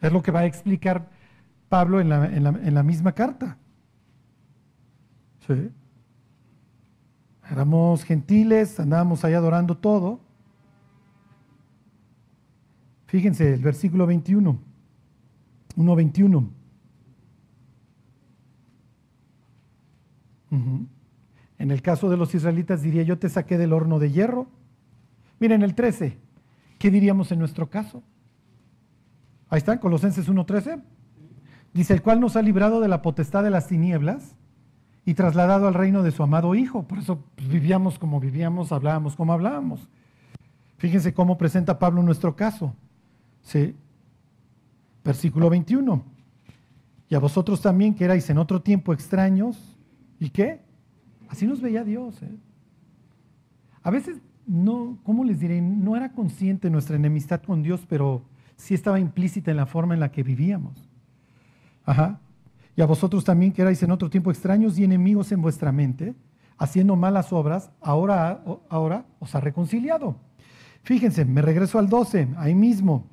Es 0.00 0.10
lo 0.10 0.22
que 0.22 0.30
va 0.30 0.40
a 0.40 0.46
explicar 0.46 1.10
Pablo 1.68 2.00
en 2.00 2.08
la, 2.08 2.82
misma 2.82 3.12
carta. 3.12 3.58
¿Sí? 5.46 5.70
Éramos 7.50 8.04
gentiles, 8.04 8.80
andábamos 8.80 9.22
ahí 9.22 9.34
adorando 9.34 9.76
todo. 9.76 10.20
Fíjense, 13.12 13.52
el 13.52 13.60
versículo 13.60 14.06
21, 14.06 14.58
1.21. 15.76 16.48
En 21.58 21.70
el 21.70 21.82
caso 21.82 22.08
de 22.08 22.16
los 22.16 22.34
israelitas 22.34 22.80
diría, 22.80 23.02
yo 23.02 23.18
te 23.18 23.28
saqué 23.28 23.58
del 23.58 23.74
horno 23.74 23.98
de 23.98 24.10
hierro. 24.10 24.46
Miren 25.40 25.62
el 25.62 25.74
13, 25.74 26.16
¿qué 26.78 26.90
diríamos 26.90 27.30
en 27.32 27.38
nuestro 27.38 27.68
caso? 27.68 28.02
Ahí 29.50 29.58
está, 29.58 29.78
Colosenses 29.78 30.30
1.13. 30.30 30.82
Dice, 31.74 31.92
el 31.92 32.00
cual 32.00 32.18
nos 32.18 32.36
ha 32.36 32.40
librado 32.40 32.80
de 32.80 32.88
la 32.88 33.02
potestad 33.02 33.44
de 33.44 33.50
las 33.50 33.66
tinieblas 33.66 34.36
y 35.04 35.12
trasladado 35.12 35.68
al 35.68 35.74
reino 35.74 36.02
de 36.02 36.12
su 36.12 36.22
amado 36.22 36.54
Hijo. 36.54 36.84
Por 36.84 37.00
eso 37.00 37.22
vivíamos 37.36 37.98
como 37.98 38.20
vivíamos, 38.20 38.72
hablábamos 38.72 39.16
como 39.16 39.34
hablábamos. 39.34 39.86
Fíjense 40.78 41.12
cómo 41.12 41.36
presenta 41.36 41.78
Pablo 41.78 42.02
nuestro 42.02 42.36
caso. 42.36 42.74
Sí. 43.42 43.74
Versículo 45.04 45.50
21. 45.50 46.04
Y 47.08 47.14
a 47.14 47.18
vosotros 47.18 47.60
también 47.60 47.94
que 47.94 48.04
erais 48.04 48.28
en 48.30 48.38
otro 48.38 48.62
tiempo 48.62 48.92
extraños. 48.92 49.76
¿Y 50.18 50.30
qué? 50.30 50.60
Así 51.28 51.46
nos 51.46 51.60
veía 51.60 51.84
Dios. 51.84 52.22
¿eh? 52.22 52.36
A 53.82 53.90
veces 53.90 54.18
no, 54.46 54.98
¿cómo 55.02 55.24
les 55.24 55.40
diré? 55.40 55.60
No 55.60 55.96
era 55.96 56.12
consciente 56.12 56.70
nuestra 56.70 56.96
enemistad 56.96 57.42
con 57.42 57.62
Dios, 57.62 57.84
pero 57.88 58.22
sí 58.56 58.74
estaba 58.74 59.00
implícita 59.00 59.50
en 59.50 59.56
la 59.56 59.66
forma 59.66 59.94
en 59.94 60.00
la 60.00 60.12
que 60.12 60.22
vivíamos. 60.22 60.88
Ajá. 61.84 62.20
Y 62.76 62.82
a 62.82 62.86
vosotros 62.86 63.24
también 63.24 63.52
que 63.52 63.62
erais 63.62 63.82
en 63.82 63.90
otro 63.90 64.08
tiempo 64.08 64.30
extraños 64.30 64.78
y 64.78 64.84
enemigos 64.84 65.32
en 65.32 65.42
vuestra 65.42 65.72
mente, 65.72 66.14
haciendo 66.56 66.96
malas 66.96 67.32
obras, 67.32 67.70
ahora, 67.80 68.42
ahora 68.68 69.04
os 69.18 69.34
ha 69.34 69.40
reconciliado. 69.40 70.16
Fíjense, 70.82 71.24
me 71.24 71.42
regreso 71.42 71.78
al 71.78 71.88
12, 71.88 72.28
ahí 72.36 72.54
mismo. 72.54 73.06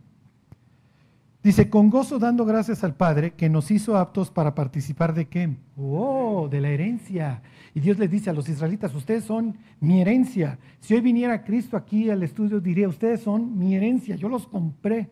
Dice, 1.41 1.69
con 1.69 1.89
gozo 1.89 2.19
dando 2.19 2.43
gracias 2.43 2.83
al 2.83 2.95
Padre 2.95 3.31
que 3.31 3.47
nos 3.47 3.71
hizo 3.71 3.97
aptos 3.97 4.29
para 4.29 4.55
participar 4.55 5.13
de 5.13 5.29
qué? 5.29 5.55
Oh, 5.77 6.49
de 6.51 6.59
la 6.59 6.69
herencia. 6.69 7.41
Y 7.73 7.79
Dios 7.79 7.97
les 7.97 8.11
dice 8.11 8.29
a 8.29 8.33
los 8.33 8.49
israelitas, 8.49 8.93
ustedes 8.93 9.23
son 9.23 9.57
mi 9.79 10.01
herencia. 10.01 10.59
Si 10.81 10.93
hoy 10.93 10.99
viniera 10.99 11.45
Cristo 11.45 11.77
aquí 11.77 12.09
al 12.09 12.23
estudio, 12.23 12.59
diría, 12.59 12.89
ustedes 12.89 13.21
son 13.21 13.57
mi 13.57 13.73
herencia, 13.73 14.17
yo 14.17 14.27
los 14.27 14.47
compré. 14.47 15.09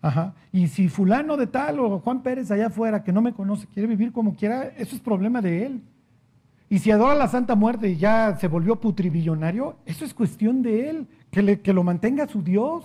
Ajá. 0.00 0.34
Y 0.52 0.68
si 0.68 0.88
fulano 0.88 1.36
de 1.36 1.48
tal 1.48 1.80
o 1.80 1.98
Juan 1.98 2.22
Pérez 2.22 2.50
allá 2.52 2.68
afuera 2.68 3.02
que 3.02 3.12
no 3.12 3.20
me 3.20 3.32
conoce 3.32 3.66
quiere 3.66 3.88
vivir 3.88 4.12
como 4.12 4.36
quiera, 4.36 4.68
eso 4.76 4.94
es 4.94 5.02
problema 5.02 5.40
de 5.40 5.66
él. 5.66 5.82
Y 6.68 6.78
si 6.78 6.92
adora 6.92 7.16
la 7.16 7.26
Santa 7.26 7.56
Muerte 7.56 7.90
y 7.90 7.96
ya 7.96 8.36
se 8.36 8.46
volvió 8.46 8.76
putribillonario, 8.76 9.76
eso 9.84 10.04
es 10.04 10.14
cuestión 10.14 10.62
de 10.62 10.90
él, 10.90 11.08
que, 11.30 11.60
que 11.60 11.72
lo 11.72 11.82
mantenga 11.82 12.28
su 12.28 12.40
Dios. 12.40 12.84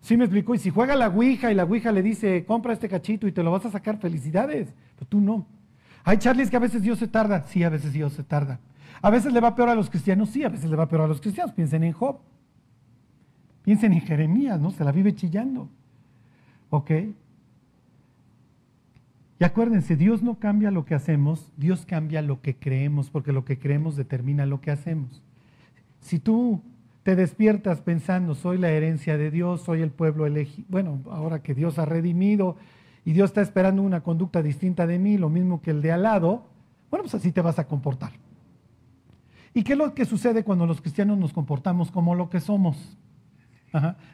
¿Sí 0.00 0.16
me 0.16 0.24
explicó? 0.24 0.54
Y 0.54 0.58
si 0.58 0.70
juega 0.70 0.96
la 0.96 1.08
Ouija 1.08 1.50
y 1.50 1.54
la 1.54 1.64
Ouija 1.64 1.92
le 1.92 2.02
dice, 2.02 2.44
compra 2.46 2.72
este 2.72 2.88
cachito 2.88 3.26
y 3.26 3.32
te 3.32 3.42
lo 3.42 3.50
vas 3.50 3.66
a 3.66 3.70
sacar, 3.70 3.98
felicidades. 3.98 4.72
Pero 4.96 5.06
tú 5.08 5.20
no. 5.20 5.46
Hay 6.04 6.18
Charlie, 6.18 6.42
es 6.42 6.50
que 6.50 6.56
a 6.56 6.60
veces 6.60 6.82
Dios 6.82 6.98
se 6.98 7.08
tarda. 7.08 7.42
Sí, 7.44 7.62
a 7.62 7.68
veces 7.68 7.92
Dios 7.92 8.14
se 8.14 8.24
tarda. 8.24 8.60
A 9.02 9.10
veces 9.10 9.32
le 9.32 9.40
va 9.40 9.54
peor 9.54 9.68
a 9.68 9.74
los 9.74 9.90
cristianos. 9.90 10.30
Sí, 10.30 10.42
a 10.42 10.48
veces 10.48 10.70
le 10.70 10.76
va 10.76 10.88
peor 10.88 11.02
a 11.02 11.06
los 11.06 11.20
cristianos. 11.20 11.52
Piensen 11.52 11.84
en 11.84 11.92
Job. 11.92 12.18
Piensen 13.62 13.92
en 13.92 14.00
Jeremías, 14.00 14.58
¿no? 14.58 14.70
Se 14.70 14.84
la 14.84 14.92
vive 14.92 15.14
chillando. 15.14 15.68
¿Ok? 16.70 16.90
Y 19.38 19.44
acuérdense, 19.44 19.96
Dios 19.96 20.22
no 20.22 20.38
cambia 20.38 20.70
lo 20.70 20.84
que 20.84 20.94
hacemos, 20.94 21.50
Dios 21.56 21.86
cambia 21.86 22.20
lo 22.20 22.42
que 22.42 22.56
creemos, 22.56 23.08
porque 23.08 23.32
lo 23.32 23.46
que 23.46 23.58
creemos 23.58 23.96
determina 23.96 24.44
lo 24.44 24.60
que 24.60 24.70
hacemos. 24.70 25.22
Si 26.00 26.18
tú 26.18 26.62
te 27.02 27.16
despiertas 27.16 27.80
pensando, 27.80 28.34
soy 28.34 28.58
la 28.58 28.70
herencia 28.70 29.16
de 29.16 29.30
Dios, 29.30 29.62
soy 29.62 29.80
el 29.80 29.90
pueblo 29.90 30.26
elegido. 30.26 30.66
Bueno, 30.70 31.00
ahora 31.10 31.42
que 31.42 31.54
Dios 31.54 31.78
ha 31.78 31.84
redimido 31.84 32.56
y 33.04 33.12
Dios 33.12 33.30
está 33.30 33.40
esperando 33.40 33.82
una 33.82 34.02
conducta 34.02 34.42
distinta 34.42 34.86
de 34.86 34.98
mí, 34.98 35.16
lo 35.16 35.30
mismo 35.30 35.62
que 35.62 35.70
el 35.70 35.80
de 35.82 35.92
al 35.92 36.02
lado, 36.02 36.44
bueno, 36.90 37.04
pues 37.04 37.14
así 37.14 37.32
te 37.32 37.40
vas 37.40 37.58
a 37.58 37.66
comportar. 37.66 38.12
¿Y 39.54 39.62
qué 39.62 39.72
es 39.72 39.78
lo 39.78 39.94
que 39.94 40.04
sucede 40.04 40.44
cuando 40.44 40.66
los 40.66 40.80
cristianos 40.80 41.18
nos 41.18 41.32
comportamos 41.32 41.90
como 41.90 42.14
lo 42.14 42.28
que 42.28 42.40
somos? 42.40 42.96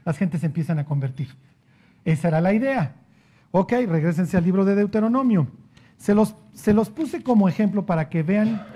las 0.04 0.18
gentes 0.18 0.40
se 0.40 0.46
empiezan 0.46 0.78
a 0.78 0.84
convertir. 0.84 1.28
Esa 2.04 2.28
era 2.28 2.40
la 2.40 2.52
idea. 2.52 2.94
Ok, 3.50 3.72
regresense 3.88 4.36
al 4.36 4.44
libro 4.44 4.64
de 4.64 4.74
Deuteronomio. 4.74 5.48
Se 5.96 6.14
los, 6.14 6.36
se 6.52 6.74
los 6.74 6.90
puse 6.90 7.22
como 7.22 7.48
ejemplo 7.48 7.86
para 7.86 8.10
que 8.10 8.22
vean 8.22 8.66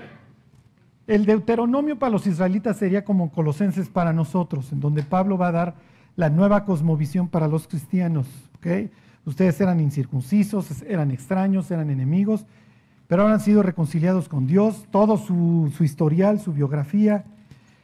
el 1.10 1.26
Deuteronomio 1.26 1.98
para 1.98 2.12
los 2.12 2.24
israelitas 2.28 2.76
sería 2.76 3.04
como 3.04 3.32
Colosenses 3.32 3.88
para 3.88 4.12
nosotros, 4.12 4.70
en 4.70 4.78
donde 4.78 5.02
Pablo 5.02 5.36
va 5.36 5.48
a 5.48 5.52
dar 5.52 5.74
la 6.14 6.30
nueva 6.30 6.64
cosmovisión 6.64 7.26
para 7.26 7.48
los 7.48 7.66
cristianos. 7.66 8.28
Ustedes 9.24 9.60
eran 9.60 9.80
incircuncisos, 9.80 10.82
eran 10.82 11.10
extraños, 11.10 11.68
eran 11.72 11.90
enemigos, 11.90 12.46
pero 13.08 13.22
ahora 13.22 13.34
han 13.34 13.40
sido 13.40 13.64
reconciliados 13.64 14.28
con 14.28 14.46
Dios, 14.46 14.86
todo 14.92 15.16
su, 15.16 15.72
su 15.76 15.82
historial, 15.82 16.38
su 16.38 16.52
biografía, 16.52 17.24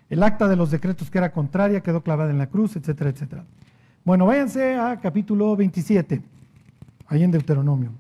el 0.09 0.23
acta 0.23 0.47
de 0.47 0.54
los 0.54 0.71
decretos 0.71 1.11
que 1.11 1.18
era 1.18 1.33
contraria 1.33 1.80
quedó 1.80 2.02
clavada 2.02 2.30
en 2.30 2.38
la 2.38 2.47
cruz, 2.47 2.76
etcétera, 2.76 3.11
etcétera. 3.11 3.45
Bueno, 4.04 4.26
váyanse 4.26 4.76
a 4.76 5.00
capítulo 5.00 5.56
27, 5.56 6.23
ahí 7.09 7.25
en 7.25 7.33
Deuteronomio. 7.33 7.90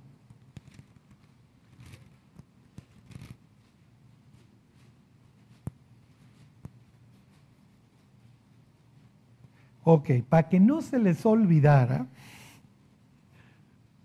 Ok, 9.88 10.10
para 10.28 10.48
que 10.48 10.58
no 10.58 10.82
se 10.82 10.98
les 10.98 11.24
olvidara, 11.24 12.08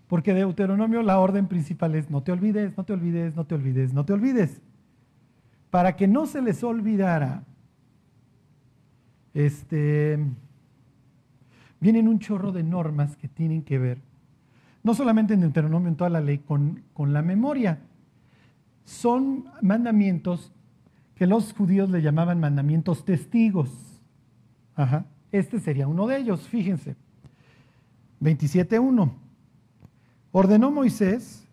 porque 0.06 0.32
Deuteronomio 0.32 1.02
la 1.02 1.18
orden 1.18 1.48
principal 1.48 1.96
es 1.96 2.08
no 2.08 2.22
te 2.22 2.30
olvides, 2.30 2.76
no 2.76 2.84
te 2.84 2.92
olvides, 2.92 3.34
no 3.34 3.44
te 3.44 3.56
olvides, 3.56 3.92
no 3.92 4.04
te 4.04 4.12
olvides. 4.12 4.62
Para 5.70 5.96
que 5.96 6.06
no 6.06 6.26
se 6.26 6.40
les 6.40 6.62
olvidara, 6.62 7.42
este, 9.34 10.20
vienen 11.80 12.06
un 12.06 12.20
chorro 12.20 12.52
de 12.52 12.62
normas 12.62 13.16
que 13.16 13.26
tienen 13.26 13.64
que 13.64 13.80
ver, 13.80 14.00
no 14.84 14.94
solamente 14.94 15.34
en 15.34 15.40
Deuteronomio, 15.40 15.88
en 15.88 15.96
toda 15.96 16.10
la 16.10 16.20
ley, 16.20 16.38
con, 16.38 16.84
con 16.92 17.12
la 17.12 17.22
memoria. 17.22 17.80
Son 18.84 19.46
mandamientos 19.60 20.52
que 21.16 21.26
los 21.26 21.52
judíos 21.52 21.90
le 21.90 22.02
llamaban 22.02 22.38
mandamientos 22.38 23.04
testigos. 23.04 24.00
Ajá. 24.76 25.06
Este 25.32 25.58
sería 25.58 25.88
uno 25.88 26.06
de 26.06 26.18
ellos, 26.18 26.46
fíjense. 26.46 26.94
27.1. 28.20 29.10
Ordenó 30.30 30.70
Moisés 30.70 31.48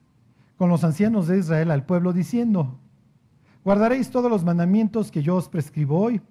con 0.57 0.69
los 0.69 0.83
ancianos 0.83 1.27
de 1.27 1.39
Israel 1.39 1.71
al 1.71 1.85
pueblo 1.85 2.11
diciendo, 2.11 2.77
guardaréis 3.63 4.11
todos 4.11 4.29
los 4.29 4.43
mandamientos 4.43 5.11
que 5.11 5.23
yo 5.23 5.37
os 5.37 5.47
prescribo 5.47 5.99
hoy. 5.99 6.21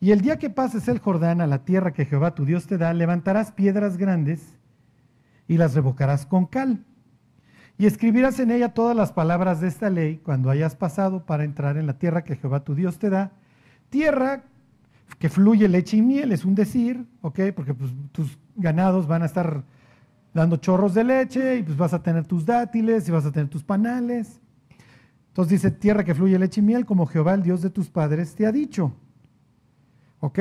Y 0.00 0.10
el 0.10 0.20
día 0.20 0.38
que 0.38 0.50
pases 0.50 0.88
el 0.88 0.98
Jordán 0.98 1.40
a 1.40 1.46
la 1.46 1.64
tierra 1.64 1.92
que 1.92 2.04
Jehová 2.04 2.34
tu 2.34 2.44
Dios 2.44 2.66
te 2.66 2.76
da, 2.76 2.92
levantarás 2.92 3.52
piedras 3.52 3.96
grandes 3.96 4.58
y 5.48 5.56
las 5.56 5.74
revocarás 5.74 6.26
con 6.26 6.46
cal. 6.46 6.84
Y 7.78 7.86
escribirás 7.86 8.38
en 8.38 8.50
ella 8.50 8.74
todas 8.74 8.96
las 8.96 9.12
palabras 9.12 9.60
de 9.60 9.68
esta 9.68 9.90
ley 9.90 10.18
cuando 10.18 10.50
hayas 10.50 10.76
pasado 10.76 11.24
para 11.24 11.44
entrar 11.44 11.76
en 11.78 11.86
la 11.86 11.98
tierra 11.98 12.24
que 12.24 12.36
Jehová 12.36 12.64
tu 12.64 12.74
Dios 12.74 12.98
te 12.98 13.10
da, 13.10 13.32
tierra 13.90 14.44
que 15.18 15.28
fluye 15.28 15.68
leche 15.68 15.96
y 15.96 16.02
miel, 16.02 16.32
es 16.32 16.44
un 16.44 16.54
decir, 16.54 17.06
¿ok? 17.20 17.40
Porque 17.54 17.74
pues, 17.74 17.92
tus 18.12 18.38
ganados 18.56 19.06
van 19.06 19.22
a 19.22 19.26
estar 19.26 19.64
dando 20.34 20.56
chorros 20.56 20.94
de 20.94 21.04
leche 21.04 21.58
y 21.58 21.62
pues 21.62 21.76
vas 21.76 21.94
a 21.94 22.02
tener 22.02 22.26
tus 22.26 22.46
dátiles 22.46 23.08
y 23.08 23.12
vas 23.12 23.26
a 23.26 23.32
tener 23.32 23.48
tus 23.48 23.62
panales. 23.62 24.40
Entonces 25.28 25.62
dice, 25.62 25.70
tierra 25.70 26.04
que 26.04 26.14
fluye 26.14 26.38
leche 26.38 26.60
y 26.60 26.64
miel, 26.64 26.84
como 26.84 27.06
Jehová, 27.06 27.34
el 27.34 27.42
Dios 27.42 27.62
de 27.62 27.70
tus 27.70 27.88
padres, 27.88 28.34
te 28.34 28.46
ha 28.46 28.52
dicho. 28.52 28.92
¿Ok? 30.20 30.38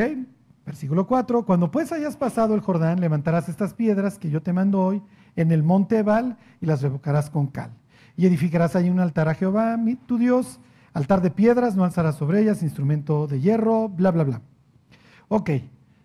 Versículo 0.66 1.08
4, 1.08 1.46
cuando 1.46 1.72
pues 1.72 1.92
hayas 1.92 2.18
pasado 2.18 2.54
el 2.54 2.62
Jordán, 2.62 3.00
levantarás 3.00 3.50
estas 3.50 3.74
piedras 3.74 4.20
que 4.20 4.30
yo 4.30 4.42
te 4.42 4.54
mando 4.54 4.82
hoy 4.82 5.02
en 5.36 5.52
el 5.52 5.64
monte 5.64 6.00
Ebal 6.00 6.38
y 6.60 6.66
las 6.66 6.82
revocarás 6.82 7.30
con 7.30 7.48
cal. 7.48 7.72
Y 8.16 8.26
edificarás 8.26 8.76
ahí 8.76 8.90
un 8.90 9.00
altar 9.00 9.28
a 9.30 9.34
Jehová, 9.34 9.80
tu 10.06 10.18
Dios, 10.18 10.60
altar 10.94 11.22
de 11.22 11.32
piedras, 11.32 11.76
no 11.76 11.84
alzarás 11.84 12.16
sobre 12.16 12.42
ellas 12.42 12.62
instrumento 12.62 13.28
de 13.28 13.40
hierro, 13.40 13.90
bla, 13.90 14.12
bla, 14.12 14.24
bla. 14.24 14.42
Ok, 15.34 15.50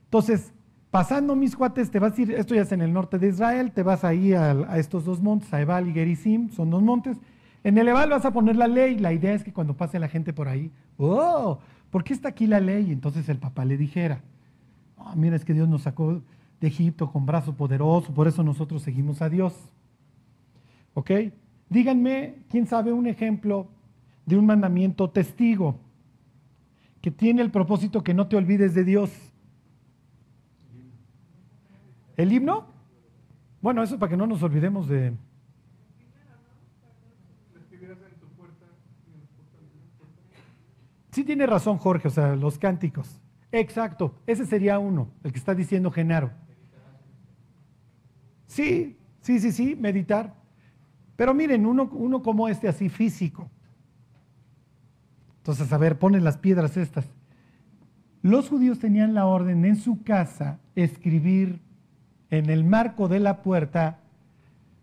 entonces, 0.04 0.52
pasando 0.92 1.34
mis 1.34 1.56
cuates, 1.56 1.90
te 1.90 1.98
vas 1.98 2.16
a 2.16 2.22
ir, 2.22 2.30
esto 2.30 2.54
ya 2.54 2.62
es 2.62 2.70
en 2.70 2.80
el 2.80 2.92
norte 2.92 3.18
de 3.18 3.26
Israel, 3.26 3.72
te 3.72 3.82
vas 3.82 4.04
ahí 4.04 4.34
a, 4.34 4.52
a 4.52 4.78
estos 4.78 5.04
dos 5.04 5.20
montes, 5.20 5.52
a 5.52 5.60
Ebal 5.60 5.88
y 5.88 5.92
Gerizim, 5.92 6.48
son 6.50 6.70
dos 6.70 6.80
montes. 6.80 7.16
En 7.64 7.76
el 7.76 7.88
Ebal 7.88 8.10
vas 8.10 8.24
a 8.24 8.30
poner 8.30 8.54
la 8.54 8.68
ley, 8.68 8.96
la 9.00 9.12
idea 9.12 9.34
es 9.34 9.42
que 9.42 9.52
cuando 9.52 9.76
pase 9.76 9.98
la 9.98 10.06
gente 10.06 10.32
por 10.32 10.46
ahí, 10.46 10.70
oh, 10.96 11.58
¿por 11.90 12.04
qué 12.04 12.12
está 12.12 12.28
aquí 12.28 12.46
la 12.46 12.60
ley? 12.60 12.92
Entonces 12.92 13.28
el 13.28 13.38
papá 13.38 13.64
le 13.64 13.76
dijera, 13.76 14.20
oh, 14.96 15.16
mira, 15.16 15.34
es 15.34 15.44
que 15.44 15.54
Dios 15.54 15.68
nos 15.68 15.82
sacó 15.82 16.22
de 16.60 16.68
Egipto 16.68 17.10
con 17.10 17.26
brazo 17.26 17.56
poderoso, 17.56 18.14
por 18.14 18.28
eso 18.28 18.44
nosotros 18.44 18.80
seguimos 18.80 19.22
a 19.22 19.28
Dios. 19.28 19.54
¿Ok? 20.94 21.10
Díganme, 21.68 22.36
¿quién 22.48 22.68
sabe 22.68 22.92
un 22.92 23.08
ejemplo 23.08 23.66
de 24.24 24.36
un 24.36 24.46
mandamiento 24.46 25.10
testigo? 25.10 25.80
Que 27.06 27.12
tiene 27.12 27.40
el 27.40 27.52
propósito 27.52 28.02
que 28.02 28.14
no 28.14 28.26
te 28.26 28.34
olvides 28.34 28.74
de 28.74 28.82
Dios. 28.82 29.12
¿El 32.16 32.32
himno? 32.32 32.66
Bueno, 33.62 33.80
eso 33.84 33.96
para 33.96 34.10
que 34.10 34.16
no 34.16 34.26
nos 34.26 34.42
olvidemos 34.42 34.88
de... 34.88 35.14
Sí 41.12 41.22
tiene 41.22 41.46
razón 41.46 41.78
Jorge, 41.78 42.08
o 42.08 42.10
sea, 42.10 42.34
los 42.34 42.58
cánticos. 42.58 43.20
Exacto, 43.52 44.16
ese 44.26 44.44
sería 44.44 44.80
uno, 44.80 45.08
el 45.22 45.30
que 45.30 45.38
está 45.38 45.54
diciendo 45.54 45.92
Genaro. 45.92 46.32
Sí, 48.48 48.98
sí, 49.20 49.38
sí, 49.38 49.52
sí, 49.52 49.76
meditar. 49.76 50.34
Pero 51.14 51.32
miren, 51.34 51.66
uno, 51.66 51.88
uno 51.92 52.20
como 52.20 52.48
este 52.48 52.66
así 52.66 52.88
físico, 52.88 53.48
entonces, 55.46 55.72
a 55.72 55.78
ver, 55.78 55.96
ponen 55.96 56.24
las 56.24 56.38
piedras 56.38 56.76
estas. 56.76 57.04
Los 58.20 58.48
judíos 58.48 58.80
tenían 58.80 59.14
la 59.14 59.26
orden 59.26 59.64
en 59.64 59.76
su 59.76 60.02
casa 60.02 60.58
escribir 60.74 61.60
en 62.30 62.50
el 62.50 62.64
marco 62.64 63.06
de 63.06 63.20
la 63.20 63.42
puerta 63.42 64.00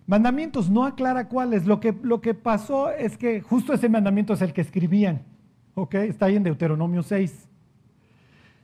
mandamientos, 0.08 0.70
no 0.70 0.86
aclara 0.86 1.28
cuáles. 1.28 1.66
Lo 1.66 1.82
que, 1.82 1.94
lo 2.02 2.22
que 2.22 2.34
pasó 2.34 2.92
es 2.92 3.18
que 3.18 3.42
justo 3.42 3.74
ese 3.74 3.90
mandamiento 3.90 4.32
es 4.32 4.42
el 4.42 4.54
que 4.54 4.62
escribían. 4.62 5.24
¿Ok? 5.76 5.96
Está 5.96 6.28
ahí 6.28 6.38
en 6.38 6.44
Deuteronomio 6.44 7.04
6. 7.04 7.50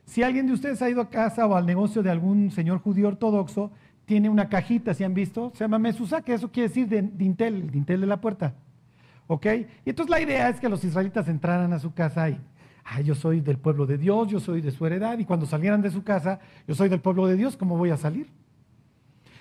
Si 0.06 0.22
alguien 0.22 0.46
de 0.46 0.54
ustedes 0.54 0.80
ha 0.80 0.88
ido 0.88 1.02
a 1.02 1.10
casa 1.10 1.46
o 1.46 1.54
al 1.54 1.66
negocio 1.66 2.02
de 2.02 2.10
algún 2.10 2.50
señor 2.50 2.78
judío 2.78 3.08
ortodoxo, 3.08 3.72
tiene 4.06 4.30
una 4.30 4.48
cajita, 4.48 4.94
¿si 4.94 5.04
han 5.04 5.12
visto? 5.12 5.52
Se 5.54 5.64
llama 5.64 5.78
Mesusa, 5.78 6.22
que 6.22 6.32
eso 6.32 6.50
quiere 6.50 6.70
decir 6.70 6.88
de, 6.88 7.02
dintel, 7.02 7.56
el 7.56 7.70
dintel 7.70 8.00
de 8.00 8.06
la 8.06 8.22
puerta. 8.22 8.54
¿Ok? 9.30 9.46
Y 9.84 9.90
entonces 9.90 10.10
la 10.10 10.20
idea 10.20 10.48
es 10.48 10.58
que 10.58 10.68
los 10.68 10.82
israelitas 10.82 11.28
entraran 11.28 11.72
a 11.72 11.78
su 11.78 11.94
casa 11.94 12.28
y, 12.28 12.40
ay, 12.82 13.04
yo 13.04 13.14
soy 13.14 13.40
del 13.40 13.58
pueblo 13.58 13.86
de 13.86 13.96
Dios, 13.96 14.26
yo 14.26 14.40
soy 14.40 14.60
de 14.60 14.72
su 14.72 14.84
heredad, 14.84 15.20
y 15.20 15.24
cuando 15.24 15.46
salieran 15.46 15.80
de 15.82 15.90
su 15.92 16.02
casa, 16.02 16.40
yo 16.66 16.74
soy 16.74 16.88
del 16.88 16.98
pueblo 16.98 17.28
de 17.28 17.36
Dios, 17.36 17.56
¿cómo 17.56 17.78
voy 17.78 17.90
a 17.90 17.96
salir? 17.96 18.26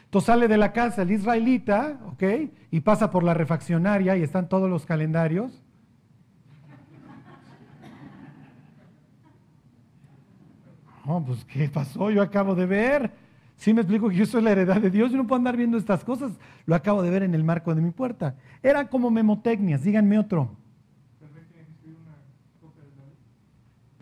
Entonces 0.04 0.28
sale 0.28 0.48
de 0.48 0.58
la 0.58 0.74
casa 0.74 1.02
el 1.02 1.10
israelita, 1.10 2.00
¿ok? 2.06 2.24
Y 2.70 2.82
pasa 2.82 3.10
por 3.10 3.24
la 3.24 3.34
refaccionaria 3.34 4.16
y 4.16 4.22
están 4.22 4.48
todos 4.48 4.70
los 4.70 4.86
calendarios. 4.86 5.60
No, 11.04 11.26
pues 11.26 11.44
¿qué 11.46 11.68
pasó? 11.68 12.12
Yo 12.12 12.22
acabo 12.22 12.54
de 12.54 12.68
ver. 12.68 13.12
Sí 13.60 13.74
me 13.74 13.82
explico 13.82 14.08
que 14.08 14.16
yo 14.16 14.26
soy 14.26 14.42
la 14.42 14.52
heredad 14.52 14.80
de 14.80 14.90
Dios, 14.90 15.12
yo 15.12 15.18
no 15.18 15.28
puedo 15.28 15.38
andar 15.38 15.58
viendo 15.58 15.78
estas 15.78 16.06
cosas. 16.06 16.32
Lo 16.66 16.76
acabo 16.76 17.04
de 17.04 17.10
ver 17.10 17.24
en 17.24 17.36
el 17.36 17.44
marco 17.44 17.76
de 17.76 17.82
mi 17.82 17.92
puerta. 17.92 18.38
Era 18.64 18.88
como 18.88 19.12
memotecnias, 19.12 19.84
díganme 19.84 20.18
otro. 20.18 20.56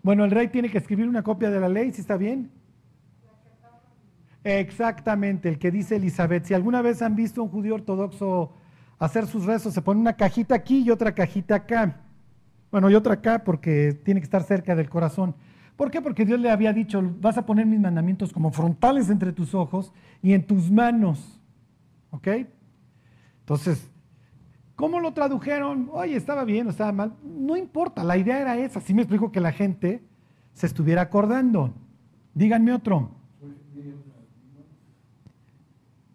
Bueno, 0.04 0.26
el 0.26 0.30
rey 0.30 0.50
tiene 0.50 0.70
que 0.70 0.78
escribir 0.78 1.10
una 1.10 1.24
copia 1.24 1.50
de 1.50 1.60
la 1.60 1.68
ley, 1.70 1.92
¿sí 1.92 2.02
está 2.02 2.18
bien? 2.18 2.52
Exactamente, 4.44 5.50
el 5.50 5.58
que 5.58 5.72
dice 5.72 5.96
Elizabeth. 5.96 6.46
Si 6.46 6.54
alguna 6.54 6.84
vez 6.84 7.02
han 7.02 7.16
visto 7.16 7.42
a 7.42 7.46
un 7.46 7.50
judío 7.50 7.74
ortodoxo 7.74 8.54
hacer 9.00 9.26
sus 9.26 9.46
rezos, 9.46 9.74
se 9.74 9.82
pone 9.82 10.00
una 10.00 10.14
cajita 10.14 10.54
aquí 10.54 10.84
y 10.84 10.92
otra 10.92 11.16
cajita 11.16 11.56
acá. 11.56 12.02
Bueno, 12.70 12.92
y 12.92 12.94
otra 12.94 13.16
acá 13.16 13.44
porque 13.44 14.00
tiene 14.06 14.20
que 14.20 14.26
estar 14.26 14.44
cerca 14.44 14.76
del 14.76 14.88
corazón. 14.88 15.36
¿Por 15.78 15.92
qué? 15.92 16.02
Porque 16.02 16.26
Dios 16.26 16.40
le 16.40 16.50
había 16.50 16.74
dicho, 16.74 17.02
vas 17.22 17.38
a 17.38 17.46
poner 17.46 17.68
mis 17.68 17.80
mandamientos 17.80 18.34
como 18.34 18.52
frontales 18.52 19.12
entre 19.12 19.32
tus 19.32 19.54
ojos 19.54 19.94
y 20.24 20.34
en 20.34 20.46
tus 20.46 20.72
manos. 20.72 21.40
¿Ok? 22.10 22.28
Entonces, 23.42 23.88
¿cómo 24.76 25.00
lo 25.00 25.14
tradujeron? 25.14 25.90
Oye, 25.94 26.16
estaba 26.16 26.44
bien 26.46 26.66
o 26.66 26.72
estaba 26.72 26.92
mal. 26.92 27.14
No 27.24 27.56
importa, 27.56 28.04
la 28.04 28.18
idea 28.18 28.42
era 28.42 28.58
esa. 28.58 28.80
Así 28.80 28.96
me 28.96 29.04
explico 29.04 29.32
que 29.32 29.40
la 29.40 29.52
gente 29.52 30.02
se 30.54 30.66
estuviera 30.66 31.04
acordando. 31.04 31.76
Díganme 32.34 32.74
otro. 32.74 33.12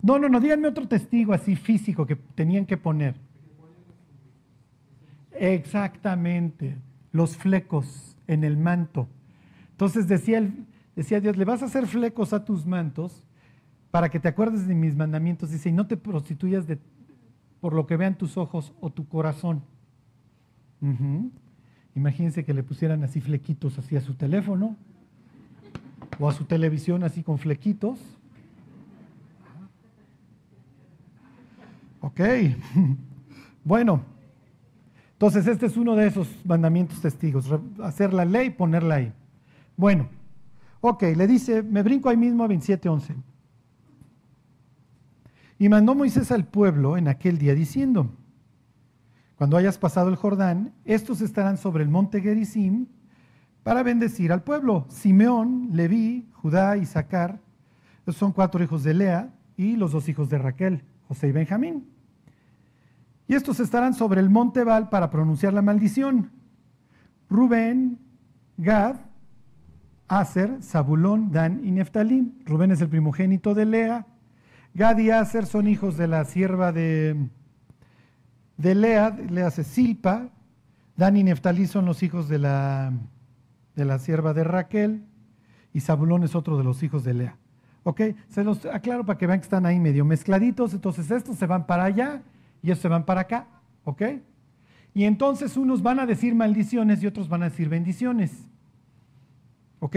No, 0.02 0.18
no, 0.18 0.28
no, 0.28 0.40
díganme 0.40 0.66
otro 0.66 0.88
testigo 0.88 1.32
así 1.32 1.54
físico 1.54 2.04
que 2.04 2.16
tenían 2.16 2.66
que 2.66 2.76
poner. 2.76 3.14
Exactamente, 5.30 6.76
los 7.12 7.36
flecos 7.36 8.16
en 8.26 8.42
el 8.42 8.56
manto. 8.56 9.06
Entonces 9.82 10.06
decía, 10.06 10.48
decía 10.94 11.20
Dios, 11.20 11.36
le 11.36 11.44
vas 11.44 11.60
a 11.60 11.64
hacer 11.64 11.88
flecos 11.88 12.32
a 12.32 12.44
tus 12.44 12.64
mantos 12.64 13.24
para 13.90 14.10
que 14.10 14.20
te 14.20 14.28
acuerdes 14.28 14.68
de 14.68 14.76
mis 14.76 14.94
mandamientos. 14.94 15.50
Dice, 15.50 15.70
y 15.70 15.72
no 15.72 15.88
te 15.88 15.96
prostituyas 15.96 16.66
por 17.60 17.72
lo 17.72 17.84
que 17.84 17.96
vean 17.96 18.16
tus 18.16 18.36
ojos 18.36 18.72
o 18.80 18.90
tu 18.90 19.08
corazón. 19.08 19.60
Imagínense 21.96 22.44
que 22.44 22.54
le 22.54 22.62
pusieran 22.62 23.02
así 23.02 23.20
flequitos 23.20 23.76
así 23.76 23.96
a 23.96 24.00
su 24.00 24.14
teléfono 24.14 24.76
o 26.20 26.28
a 26.28 26.32
su 26.32 26.44
televisión 26.44 27.02
así 27.02 27.24
con 27.24 27.38
flequitos. 27.38 27.98
Ok, 32.00 32.20
bueno, 33.64 34.04
entonces 35.14 35.44
este 35.48 35.66
es 35.66 35.76
uno 35.76 35.96
de 35.96 36.06
esos 36.06 36.28
mandamientos 36.44 37.00
testigos, 37.00 37.52
hacer 37.82 38.14
la 38.14 38.24
ley, 38.24 38.50
ponerla 38.50 38.94
ahí. 38.94 39.12
Bueno, 39.82 40.06
ok, 40.80 41.02
le 41.16 41.26
dice, 41.26 41.60
me 41.60 41.82
brinco 41.82 42.08
ahí 42.08 42.16
mismo 42.16 42.44
a 42.44 42.46
27.11. 42.46 43.16
Y 45.58 45.68
mandó 45.68 45.96
Moisés 45.96 46.30
al 46.30 46.46
pueblo 46.46 46.96
en 46.96 47.08
aquel 47.08 47.36
día 47.36 47.52
diciendo, 47.52 48.14
cuando 49.34 49.56
hayas 49.56 49.78
pasado 49.78 50.08
el 50.08 50.14
Jordán, 50.14 50.72
estos 50.84 51.20
estarán 51.20 51.56
sobre 51.56 51.82
el 51.82 51.90
monte 51.90 52.20
Gerizim 52.20 52.86
para 53.64 53.82
bendecir 53.82 54.30
al 54.30 54.44
pueblo. 54.44 54.86
Simeón, 54.88 55.70
Leví, 55.72 56.28
Judá 56.32 56.76
y 56.76 56.86
Zacar, 56.86 57.40
son 58.06 58.30
cuatro 58.30 58.62
hijos 58.62 58.84
de 58.84 58.94
Lea 58.94 59.34
y 59.56 59.74
los 59.74 59.90
dos 59.90 60.08
hijos 60.08 60.30
de 60.30 60.38
Raquel, 60.38 60.84
José 61.08 61.26
y 61.26 61.32
Benjamín. 61.32 61.88
Y 63.26 63.34
estos 63.34 63.58
estarán 63.58 63.94
sobre 63.94 64.20
el 64.20 64.30
monte 64.30 64.62
Baal 64.62 64.90
para 64.90 65.10
pronunciar 65.10 65.52
la 65.52 65.60
maldición. 65.60 66.30
Rubén, 67.28 67.98
Gad, 68.58 69.10
Aser, 70.20 70.62
Zabulón, 70.62 71.32
Dan 71.32 71.64
y 71.64 71.70
Neftalí. 71.70 72.34
Rubén 72.44 72.70
es 72.70 72.80
el 72.80 72.88
primogénito 72.88 73.54
de 73.54 73.64
Lea. 73.64 74.06
Gad 74.74 74.98
y 74.98 75.10
Aser 75.10 75.46
son 75.46 75.66
hijos 75.66 75.96
de 75.96 76.06
la 76.06 76.24
sierva 76.24 76.72
de, 76.72 77.28
de 78.56 78.74
Lea, 78.74 79.10
Lea 79.10 79.50
se 79.50 79.64
Silpa. 79.64 80.28
Dan 80.96 81.16
y 81.16 81.22
Neftalí 81.22 81.66
son 81.66 81.86
los 81.86 82.02
hijos 82.02 82.28
de 82.28 82.38
la, 82.38 82.92
de 83.74 83.84
la 83.84 83.98
sierva 83.98 84.34
de 84.34 84.44
Raquel. 84.44 85.04
Y 85.72 85.80
Zabulón 85.80 86.24
es 86.24 86.34
otro 86.34 86.58
de 86.58 86.64
los 86.64 86.82
hijos 86.82 87.04
de 87.04 87.14
Lea. 87.14 87.36
¿Ok? 87.84 88.02
Se 88.28 88.44
los 88.44 88.66
aclaro 88.66 89.06
para 89.06 89.18
que 89.18 89.26
vean 89.26 89.40
que 89.40 89.44
están 89.44 89.66
ahí 89.66 89.80
medio 89.80 90.04
mezcladitos. 90.04 90.74
Entonces 90.74 91.10
estos 91.10 91.36
se 91.36 91.46
van 91.46 91.66
para 91.66 91.84
allá 91.84 92.22
y 92.62 92.66
ellos 92.68 92.78
se 92.78 92.88
van 92.88 93.04
para 93.04 93.22
acá, 93.22 93.46
¿ok? 93.84 94.02
Y 94.94 95.04
entonces 95.04 95.56
unos 95.56 95.82
van 95.82 95.98
a 96.00 96.06
decir 96.06 96.34
maldiciones 96.34 97.02
y 97.02 97.06
otros 97.06 97.28
van 97.28 97.42
a 97.42 97.48
decir 97.48 97.68
bendiciones, 97.68 98.46
¿ok? 99.82 99.96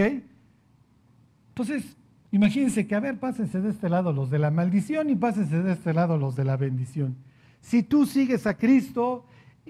Entonces, 1.49 1.95
imagínense 2.31 2.87
que, 2.87 2.95
a 2.95 2.99
ver, 2.99 3.19
pásense 3.19 3.61
de 3.61 3.69
este 3.69 3.87
lado 3.87 4.11
los 4.11 4.31
de 4.31 4.39
la 4.39 4.49
maldición 4.49 5.11
y 5.11 5.15
pásense 5.15 5.61
de 5.61 5.73
este 5.73 5.93
lado 5.93 6.17
los 6.17 6.35
de 6.35 6.43
la 6.43 6.57
bendición. 6.57 7.15
Si 7.61 7.83
tú 7.83 8.07
sigues 8.07 8.47
a 8.47 8.57
Cristo, 8.57 9.25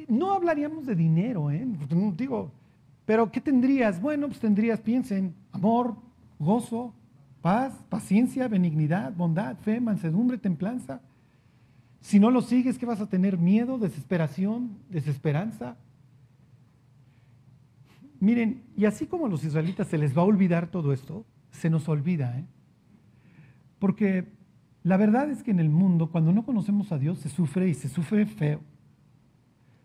no 0.08 0.32
hablaríamos 0.32 0.86
de 0.86 0.95
dinero, 0.95 1.51
¿eh? 1.51 1.67
Digo, 2.15 2.49
pero 3.06 3.30
¿qué 3.30 3.41
tendrías? 3.41 4.01
Bueno, 4.01 4.28
pues 4.28 4.39
tendrías, 4.39 4.80
piensen, 4.80 5.36
amor, 5.51 5.95
gozo, 6.39 6.93
paz, 7.41 7.73
paciencia, 7.89 8.47
benignidad, 8.47 9.13
bondad, 9.13 9.58
fe, 9.58 9.82
mansedumbre, 9.82 10.38
templanza. 10.38 11.01
Si 11.99 12.21
no 12.21 12.32
lo 12.32 12.41
sigues, 12.41 12.78
¿qué 12.78 12.86
vas 12.86 13.01
a 13.01 13.10
tener? 13.10 13.38
Miedo, 13.38 13.78
desesperación, 13.78 14.78
desesperanza. 14.89 15.75
Miren, 18.19 18.63
y 18.75 18.86
así 18.86 19.08
como 19.08 19.25
a 19.25 19.30
los 19.30 19.43
israelitas 19.43 19.88
se 19.88 19.97
les 19.97 20.17
va 20.17 20.21
a 20.21 20.25
olvidar 20.25 20.67
todo 20.67 20.93
esto, 20.93 21.25
se 21.51 21.69
nos 21.69 21.88
olvida. 21.89 22.38
¿eh? 22.39 22.45
Porque 23.80 24.32
la 24.84 24.97
verdad 24.97 25.30
es 25.30 25.43
que 25.43 25.51
en 25.51 25.60
el 25.60 25.69
mundo, 25.69 26.10
cuando 26.12 26.32
no 26.32 26.45
conocemos 26.45 26.91
a 26.91 26.97
Dios, 26.97 27.19
se 27.19 27.30
sufre 27.30 27.69
y 27.69 27.73
se 27.73 27.89
sufre 27.89 28.25
feo. 28.25 28.62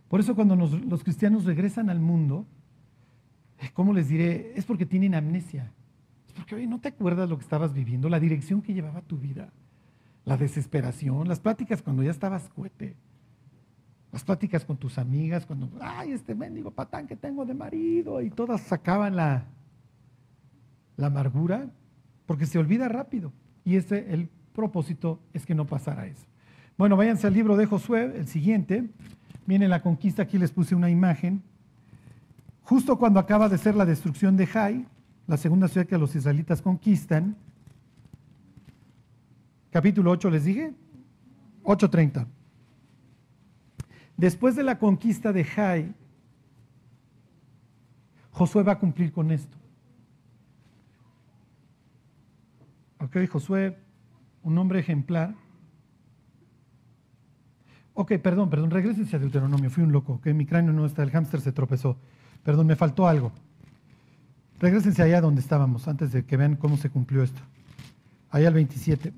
Por 0.09 0.21
eso 0.21 0.35
cuando 0.35 0.57
los 0.57 1.05
cristianos 1.05 1.45
regresan 1.45 1.89
al 1.89 2.01
mundo, 2.01 2.47
¿cómo 3.75 3.93
les 3.93 4.09
diré? 4.09 4.53
Es 4.57 4.65
porque 4.65 4.87
tienen 4.87 5.15
amnesia. 5.15 5.73
Es 6.27 6.33
porque, 6.33 6.57
oye, 6.57 6.67
no 6.67 6.81
te 6.81 6.89
acuerdas 6.89 7.29
lo 7.29 7.37
que 7.37 7.45
estabas 7.45 7.73
viviendo, 7.73 8.09
la 8.09 8.19
dirección 8.19 8.63
que 8.63 8.75
llevaba 8.75 9.03
tu 9.03 9.19
vida 9.19 9.53
la 10.25 10.37
desesperación, 10.37 11.29
las 11.29 11.41
pláticas 11.41 11.83
cuando 11.83 12.03
ya 12.03 12.11
estabas 12.11 12.49
cohete, 12.51 12.97
las 14.13 14.25
pláticas 14.25 14.65
con 14.65 14.77
tus 14.77 14.99
amigas, 14.99 15.47
cuando, 15.47 15.71
ay, 15.81 16.13
este 16.13 16.35
mendigo 16.35 16.71
patán 16.71 17.07
que 17.07 17.17
tengo 17.17 17.45
de 17.45 17.55
marido, 17.55 18.21
y 18.21 18.31
todas 18.31 18.61
sacaban 18.63 19.15
la, 19.17 19.45
la 20.97 21.07
amargura, 21.07 21.71
porque 22.27 22.47
se 22.47 22.59
olvida 22.59 22.89
rápido. 22.89 23.33
Y 23.65 23.77
ese, 23.77 24.13
el 24.13 24.29
propósito 24.53 25.21
es 25.33 25.47
que 25.47 25.55
no 25.55 25.67
pasara 25.67 26.07
eso. 26.07 26.27
Bueno, 26.77 26.97
váyanse 26.97 27.27
al 27.27 27.35
libro 27.35 27.57
de 27.57 27.67
Josué, 27.67 28.13
el 28.17 28.27
siguiente. 28.27 28.89
Viene 29.47 29.69
la 29.69 29.83
conquista, 29.83 30.23
aquí 30.23 30.39
les 30.39 30.51
puse 30.51 30.75
una 30.75 30.91
imagen. 30.91 31.43
Justo 32.63 32.99
cuando 32.99 33.21
acaba 33.21 33.49
de 33.49 33.59
ser 33.59 33.75
la 33.75 33.85
destrucción 33.85 34.37
de 34.37 34.47
Jai, 34.47 34.87
la 35.27 35.37
segunda 35.37 35.69
ciudad 35.69 35.87
que 35.87 35.99
los 35.99 36.15
israelitas 36.17 36.63
conquistan, 36.63 37.37
capítulo 39.71 40.11
8 40.11 40.31
les 40.31 40.45
dije, 40.45 40.73
8.30. 41.65 42.27
Después 44.21 44.55
de 44.55 44.63
la 44.63 44.79
conquista 44.79 45.33
de 45.33 45.45
Jai, 45.45 45.95
Josué 48.33 48.63
va 48.63 48.73
a 48.73 48.79
cumplir 48.79 49.13
con 49.13 49.31
esto. 49.31 49.57
Ok, 52.99 53.17
Josué, 53.31 53.79
un 54.43 54.59
hombre 54.59 54.81
ejemplar. 54.81 55.35
Ok, 57.95 58.19
perdón, 58.19 58.51
perdón, 58.51 58.71
regresense 58.71 59.17
a 59.17 59.19
Deuteronomio, 59.19 59.71
fui 59.71 59.85
un 59.85 59.91
loco, 59.91 60.21
que 60.21 60.35
mi 60.35 60.45
cráneo 60.45 60.75
no 60.75 60.85
está, 60.85 61.03
el 61.03 61.13
hámster 61.13 61.41
se 61.41 61.53
tropezó. 61.53 61.97
Perdón, 62.43 62.67
me 62.67 62.77
faltó 62.77 63.09
algo. 63.09 63.33
Regresense 64.59 65.03
allá 65.03 65.23
donde 65.23 65.41
estábamos, 65.41 65.89
antes 65.89 66.13
de 66.13 66.27
que 66.27 66.37
vean 66.37 66.57
cómo 66.57 66.77
se 66.77 66.91
cumplió 66.91 67.23
esto. 67.23 67.41
Allá 68.29 68.49
al 68.49 68.55
27. 68.55 69.15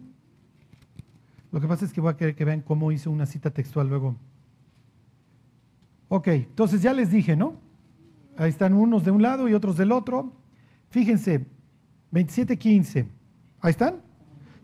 Lo 1.50 1.60
que 1.60 1.66
pasa 1.66 1.86
es 1.86 1.92
que 1.92 2.00
voy 2.00 2.12
a 2.12 2.16
querer 2.16 2.36
que 2.36 2.44
vean 2.44 2.60
cómo 2.60 2.92
hizo 2.92 3.10
una 3.10 3.26
cita 3.26 3.50
textual 3.50 3.88
luego. 3.88 4.16
Ok, 6.14 6.28
entonces 6.28 6.82
ya 6.82 6.92
les 6.92 7.10
dije, 7.10 7.36
¿no? 7.36 7.54
Ahí 8.36 8.50
están 8.50 8.74
unos 8.74 9.02
de 9.02 9.10
un 9.10 9.22
lado 9.22 9.48
y 9.48 9.54
otros 9.54 9.78
del 9.78 9.92
otro. 9.92 10.30
Fíjense, 10.90 11.46
27.15. 12.12 13.06
Ahí 13.62 13.70
están. 13.70 14.02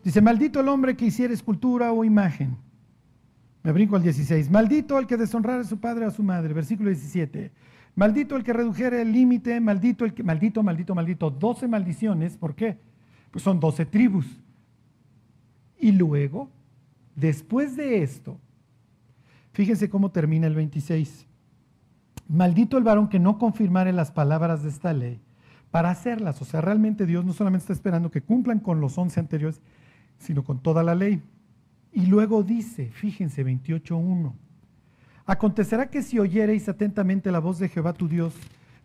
Dice, 0.05 0.21
maldito 0.21 0.61
el 0.61 0.69
hombre 0.69 0.95
que 0.95 1.07
hiciera 1.07 1.33
escultura 1.33 1.91
o 1.91 2.05
imagen. 2.05 2.59
Me 3.63 3.73
brinco 3.73 3.97
al 3.97 4.03
16. 4.03 4.51
Maldito 4.51 4.99
el 4.99 5.07
que 5.07 5.17
deshonrara 5.17 5.63
a 5.63 5.65
su 5.65 5.79
padre 5.81 6.05
o 6.05 6.09
a 6.09 6.11
su 6.11 6.23
madre. 6.23 6.53
Versículo 6.53 6.91
17. 6.91 7.51
Maldito 7.95 8.37
el 8.37 8.45
que 8.45 8.53
redujera 8.53 9.01
el 9.01 9.11
límite. 9.11 9.59
Maldito 9.59 10.05
el 10.05 10.13
que, 10.13 10.23
maldito, 10.23 10.63
maldito, 10.63 10.95
maldito. 10.95 11.31
12 11.31 11.67
maldiciones. 11.67 12.37
¿Por 12.37 12.55
qué? 12.55 12.77
Pues 13.31 13.43
son 13.43 13.59
12 13.59 13.87
tribus 13.87 14.27
Y 15.79 15.93
luego, 15.93 16.51
después 17.17 17.75
de 17.75 18.03
esto, 18.03 18.39
fíjense 19.53 19.89
cómo 19.89 20.11
termina 20.11 20.47
el 20.47 20.55
26. 20.55 21.28
Maldito 22.29 22.77
el 22.77 22.85
varón 22.85 23.09
que 23.09 23.19
no 23.19 23.39
confirmare 23.39 23.93
las 23.93 24.13
palabras 24.13 24.63
de 24.63 24.69
esta 24.69 24.93
ley 24.93 25.21
para 25.71 25.91
hacerlas. 25.91 26.41
O 26.43 26.45
sea, 26.45 26.61
realmente 26.61 27.07
Dios 27.07 27.25
no 27.25 27.33
solamente 27.33 27.65
está 27.65 27.73
esperando 27.73 28.11
que 28.11 28.23
cumplan 28.23 28.61
con 28.61 28.81
los 28.81 28.99
once 28.99 29.19
anteriores, 29.19 29.61
sino 30.19 30.45
con 30.45 30.61
toda 30.61 30.83
la 30.83 30.95
ley. 30.95 31.23
Y 31.93 32.07
luego 32.07 32.43
dice, 32.43 32.91
fíjense, 32.91 33.45
28.1. 33.45 34.33
Acontecerá 35.25 35.91
que 35.91 36.03
si 36.03 36.19
oyereis 36.19 36.69
atentamente 36.69 37.33
la 37.33 37.39
voz 37.39 37.59
de 37.59 37.69
Jehová 37.69 37.93
tu 37.93 38.09
Dios 38.09 38.35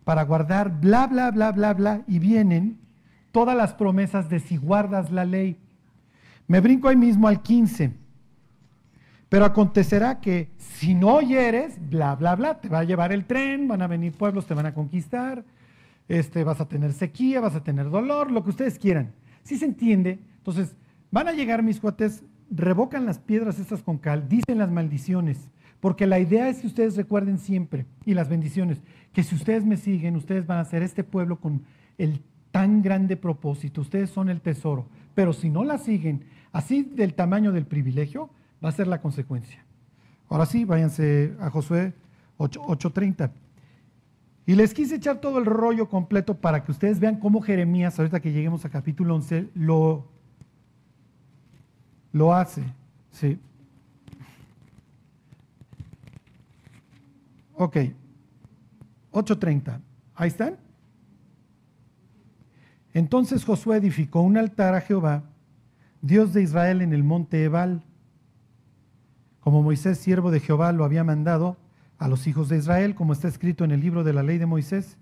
para 0.04 0.24
guardar 0.24 0.80
bla, 0.80 1.06
bla, 1.06 1.30
bla, 1.30 1.52
bla, 1.52 1.72
bla, 1.74 2.02
y 2.06 2.18
vienen 2.18 2.78
todas 3.32 3.56
las 3.56 3.74
promesas 3.74 4.28
de 4.28 4.40
si 4.40 4.56
guardas 4.56 5.10
la 5.10 5.24
ley. 5.24 5.58
Me 6.46 6.60
brinco 6.60 6.88
ahí 6.88 6.96
mismo 6.96 7.28
al 7.28 7.42
15. 7.42 8.03
Pero 9.34 9.46
acontecerá 9.46 10.20
que 10.20 10.52
si 10.58 10.94
no 10.94 11.16
oyeres, 11.16 11.76
bla, 11.90 12.14
bla, 12.14 12.36
bla, 12.36 12.60
te 12.60 12.68
va 12.68 12.78
a 12.78 12.84
llevar 12.84 13.12
el 13.12 13.24
tren, 13.24 13.66
van 13.66 13.82
a 13.82 13.88
venir 13.88 14.12
pueblos, 14.12 14.46
te 14.46 14.54
van 14.54 14.66
a 14.66 14.74
conquistar, 14.74 15.44
este, 16.06 16.44
vas 16.44 16.60
a 16.60 16.68
tener 16.68 16.92
sequía, 16.92 17.40
vas 17.40 17.56
a 17.56 17.64
tener 17.64 17.90
dolor, 17.90 18.30
lo 18.30 18.44
que 18.44 18.50
ustedes 18.50 18.78
quieran. 18.78 19.12
Si 19.42 19.56
se 19.56 19.64
entiende, 19.64 20.20
entonces 20.36 20.76
van 21.10 21.26
a 21.26 21.32
llegar 21.32 21.64
mis 21.64 21.80
cuates, 21.80 22.22
revocan 22.48 23.06
las 23.06 23.18
piedras 23.18 23.58
estas 23.58 23.82
con 23.82 23.98
cal, 23.98 24.28
dicen 24.28 24.58
las 24.58 24.70
maldiciones, 24.70 25.50
porque 25.80 26.06
la 26.06 26.20
idea 26.20 26.48
es 26.48 26.60
que 26.60 26.68
ustedes 26.68 26.94
recuerden 26.94 27.38
siempre, 27.38 27.86
y 28.04 28.14
las 28.14 28.28
bendiciones, 28.28 28.82
que 29.12 29.24
si 29.24 29.34
ustedes 29.34 29.64
me 29.64 29.78
siguen, 29.78 30.14
ustedes 30.14 30.46
van 30.46 30.58
a 30.58 30.64
ser 30.64 30.84
este 30.84 31.02
pueblo 31.02 31.40
con 31.40 31.64
el 31.98 32.20
tan 32.52 32.82
grande 32.82 33.16
propósito, 33.16 33.80
ustedes 33.80 34.10
son 34.10 34.28
el 34.28 34.40
tesoro, 34.40 34.86
pero 35.12 35.32
si 35.32 35.50
no 35.50 35.64
la 35.64 35.78
siguen, 35.78 36.22
así 36.52 36.84
del 36.84 37.14
tamaño 37.14 37.50
del 37.50 37.66
privilegio, 37.66 38.30
va 38.64 38.70
a 38.70 38.72
ser 38.72 38.86
la 38.86 39.00
consecuencia. 39.00 39.62
Ahora 40.28 40.46
sí, 40.46 40.64
váyanse 40.64 41.34
a 41.38 41.50
Josué 41.50 41.92
8:30. 42.38 43.30
Y 44.46 44.54
les 44.54 44.74
quise 44.74 44.96
echar 44.96 45.20
todo 45.20 45.38
el 45.38 45.46
rollo 45.46 45.88
completo 45.88 46.34
para 46.34 46.64
que 46.64 46.72
ustedes 46.72 46.98
vean 46.98 47.18
cómo 47.18 47.40
Jeremías, 47.40 47.98
ahorita 47.98 48.20
que 48.20 48.32
lleguemos 48.32 48.64
a 48.64 48.68
capítulo 48.70 49.14
11, 49.14 49.48
lo, 49.54 50.06
lo 52.12 52.34
hace. 52.34 52.62
Sí. 53.10 53.38
Ok, 57.54 57.76
8.30. 59.12 59.80
Ahí 60.14 60.28
están. 60.28 60.56
Entonces 62.92 63.44
Josué 63.44 63.78
edificó 63.78 64.20
un 64.20 64.36
altar 64.36 64.74
a 64.74 64.80
Jehová, 64.80 65.22
Dios 66.02 66.32
de 66.34 66.42
Israel, 66.42 66.82
en 66.82 66.92
el 66.92 67.02
monte 67.02 67.44
Ebal, 67.44 67.82
como 69.44 69.62
Moisés, 69.62 69.98
siervo 69.98 70.30
de 70.30 70.40
Jehová, 70.40 70.72
lo 70.72 70.84
había 70.86 71.04
mandado 71.04 71.58
a 71.98 72.08
los 72.08 72.26
hijos 72.26 72.48
de 72.48 72.56
Israel, 72.56 72.94
como 72.94 73.12
está 73.12 73.28
escrito 73.28 73.62
en 73.62 73.72
el 73.72 73.80
libro 73.82 74.02
de 74.02 74.14
la 74.14 74.22
ley 74.22 74.38
de 74.38 74.46
Moisés, 74.46 74.96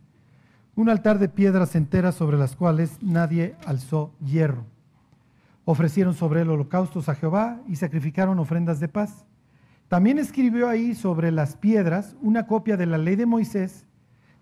un 0.75 0.89
altar 0.89 1.21
de 1.21 1.29
piedras 1.29 1.77
enteras 1.77 2.17
sobre 2.17 2.37
las 2.37 2.57
cuales 2.57 2.99
nadie 3.01 3.55
alzó 3.65 4.13
hierro. 4.19 4.67
Ofrecieron 5.65 6.15
sobre 6.15 6.43
él 6.43 6.51
holocaustos 6.51 7.09
a 7.09 7.15
Jehová 7.15 7.61
y 7.69 7.77
sacrificaron 7.77 8.41
ofrendas 8.41 8.81
de 8.81 8.89
paz. 8.89 9.27
También 9.87 10.19
escribió 10.19 10.69
ahí 10.69 10.97
sobre 10.97 11.31
las 11.31 11.55
piedras 11.55 12.17
una 12.21 12.49
copia 12.49 12.77
de 12.77 12.87
la 12.87 12.99
ley 12.99 13.15
de 13.15 13.27
Moisés, 13.27 13.87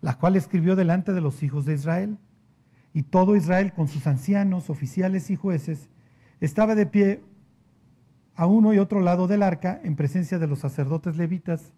la 0.00 0.16
cual 0.16 0.34
escribió 0.34 0.76
delante 0.76 1.12
de 1.12 1.20
los 1.20 1.42
hijos 1.42 1.66
de 1.66 1.74
Israel. 1.74 2.16
Y 2.94 3.02
todo 3.02 3.36
Israel, 3.36 3.74
con 3.74 3.86
sus 3.86 4.06
ancianos, 4.06 4.70
oficiales 4.70 5.28
y 5.28 5.36
jueces, 5.36 5.90
estaba 6.40 6.74
de 6.74 6.86
pie 6.86 7.20
a 8.40 8.46
uno 8.46 8.72
y 8.72 8.78
otro 8.78 9.00
lado 9.00 9.26
del 9.26 9.42
arca 9.42 9.78
en 9.84 9.96
presencia 9.96 10.38
de 10.38 10.46
los 10.46 10.60
sacerdotes 10.60 11.18
levitas 11.18 11.74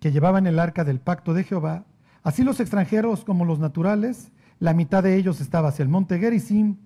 que 0.00 0.10
llevaban 0.10 0.46
el 0.46 0.58
arca 0.58 0.82
del 0.82 0.98
pacto 0.98 1.34
de 1.34 1.44
Jehová. 1.44 1.84
Así 2.22 2.42
los 2.42 2.58
extranjeros 2.58 3.22
como 3.22 3.44
los 3.44 3.58
naturales, 3.58 4.32
la 4.60 4.72
mitad 4.72 5.02
de 5.02 5.14
ellos 5.14 5.42
estaba 5.42 5.68
hacia 5.68 5.82
el 5.82 5.90
monte 5.90 6.18
Gerizim, 6.18 6.76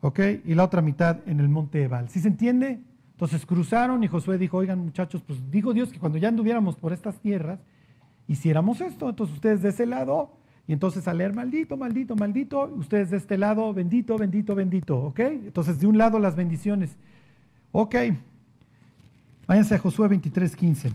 ¿ok? 0.00 0.20
Y 0.46 0.54
la 0.54 0.64
otra 0.64 0.80
mitad 0.80 1.18
en 1.26 1.38
el 1.38 1.50
monte 1.50 1.82
Ebal. 1.82 2.08
¿Sí 2.08 2.20
se 2.20 2.28
entiende? 2.28 2.80
Entonces 3.12 3.44
cruzaron 3.44 4.02
y 4.02 4.08
Josué 4.08 4.38
dijo, 4.38 4.56
oigan 4.56 4.78
muchachos, 4.78 5.22
pues 5.26 5.50
dijo 5.50 5.74
Dios 5.74 5.92
que 5.92 5.98
cuando 5.98 6.16
ya 6.16 6.28
anduviéramos 6.28 6.76
por 6.76 6.94
estas 6.94 7.20
tierras, 7.20 7.60
hiciéramos 8.26 8.80
esto. 8.80 9.10
Entonces 9.10 9.34
ustedes 9.34 9.60
de 9.60 9.68
ese 9.68 9.84
lado, 9.84 10.32
y 10.66 10.72
entonces 10.72 11.06
a 11.06 11.12
leer 11.12 11.34
maldito, 11.34 11.76
maldito, 11.76 12.16
maldito, 12.16 12.72
ustedes 12.74 13.10
de 13.10 13.18
este 13.18 13.36
lado, 13.36 13.74
bendito, 13.74 14.16
bendito, 14.16 14.54
bendito, 14.54 14.98
¿ok? 14.98 15.20
Entonces 15.20 15.78
de 15.78 15.86
un 15.86 15.98
lado 15.98 16.18
las 16.18 16.36
bendiciones. 16.36 16.96
Ok, 17.72 17.94
váyanse 19.46 19.74
a 19.76 19.78
Josué 19.78 20.08
23, 20.08 20.56
15. 20.56 20.92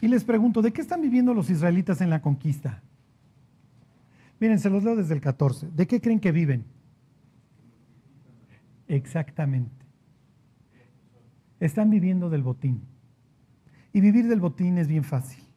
Y 0.00 0.08
les 0.08 0.24
pregunto, 0.24 0.62
¿de 0.62 0.72
qué 0.72 0.80
están 0.80 1.02
viviendo 1.02 1.34
los 1.34 1.50
israelitas 1.50 2.00
en 2.00 2.10
la 2.10 2.22
conquista? 2.22 2.82
Miren, 4.40 4.58
se 4.58 4.70
los 4.70 4.82
leo 4.82 4.96
desde 4.96 5.14
el 5.14 5.20
14. 5.20 5.68
¿De 5.70 5.86
qué 5.86 6.00
creen 6.00 6.18
que 6.18 6.32
viven? 6.32 6.64
Exactamente. 8.88 9.84
Están 11.60 11.90
viviendo 11.90 12.30
del 12.30 12.42
botín. 12.42 12.80
Y 13.92 14.00
vivir 14.00 14.26
del 14.26 14.40
botín 14.40 14.78
es 14.78 14.88
bien 14.88 15.04
fácil. 15.04 15.49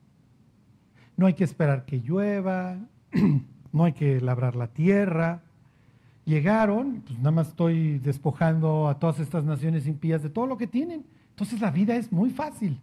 No 1.18 1.28
hay 1.28 1.34
que 1.34 1.44
esperar 1.44 1.86
que 1.86 2.00
llueva, 2.00 2.78
no 3.72 3.84
hay 3.84 3.94
que 3.94 4.20
labrar 4.22 4.56
la 4.56 4.68
tierra. 4.68 5.42
Llegaron, 6.26 7.04
pues 7.06 7.18
nada 7.18 7.32
más 7.32 7.50
estoy 7.50 8.00
despojando 8.00 8.88
a 8.88 8.98
todas 9.00 9.20
estas 9.20 9.44
naciones 9.44 9.88
impías 9.88 10.24
de 10.24 10.30
todo 10.30 10.48
lo 10.48 10.58
que 10.58 10.68
tienen. 10.68 11.06
Entonces 11.30 11.60
la 11.60 11.72
vida 11.72 11.96
es 11.96 12.12
muy 12.12 12.30
fácil. 12.30 12.80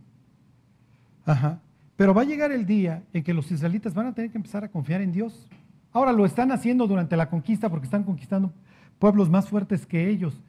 Ajá. 1.25 1.61
Pero 1.97 2.14
va 2.14 2.23
a 2.23 2.27
llegar 2.27 2.51
el 2.53 2.66
día 2.66 3.03
en 3.12 3.23
que 3.23 3.35
los 3.35 3.51
israelitas 3.51 3.95
van 3.95 4.07
a 4.07 4.14
tener 4.14 4.31
que 4.31 4.38
empezar 4.38 4.64
a 4.64 4.71
confiar 4.71 5.01
en 5.01 5.12
Dios. 5.12 5.49
Ahora 5.93 6.12
lo 6.12 6.25
están 6.25 6.53
haciendo 6.53 6.87
durante 6.87 7.16
la 7.16 7.29
conquista 7.29 7.69
porque 7.69 7.85
están 7.85 8.05
conquistando 8.05 8.53
pueblos 8.99 9.29
más 9.29 9.49
fuertes 9.49 9.87
que 9.87 10.09
ellos. 10.09 10.40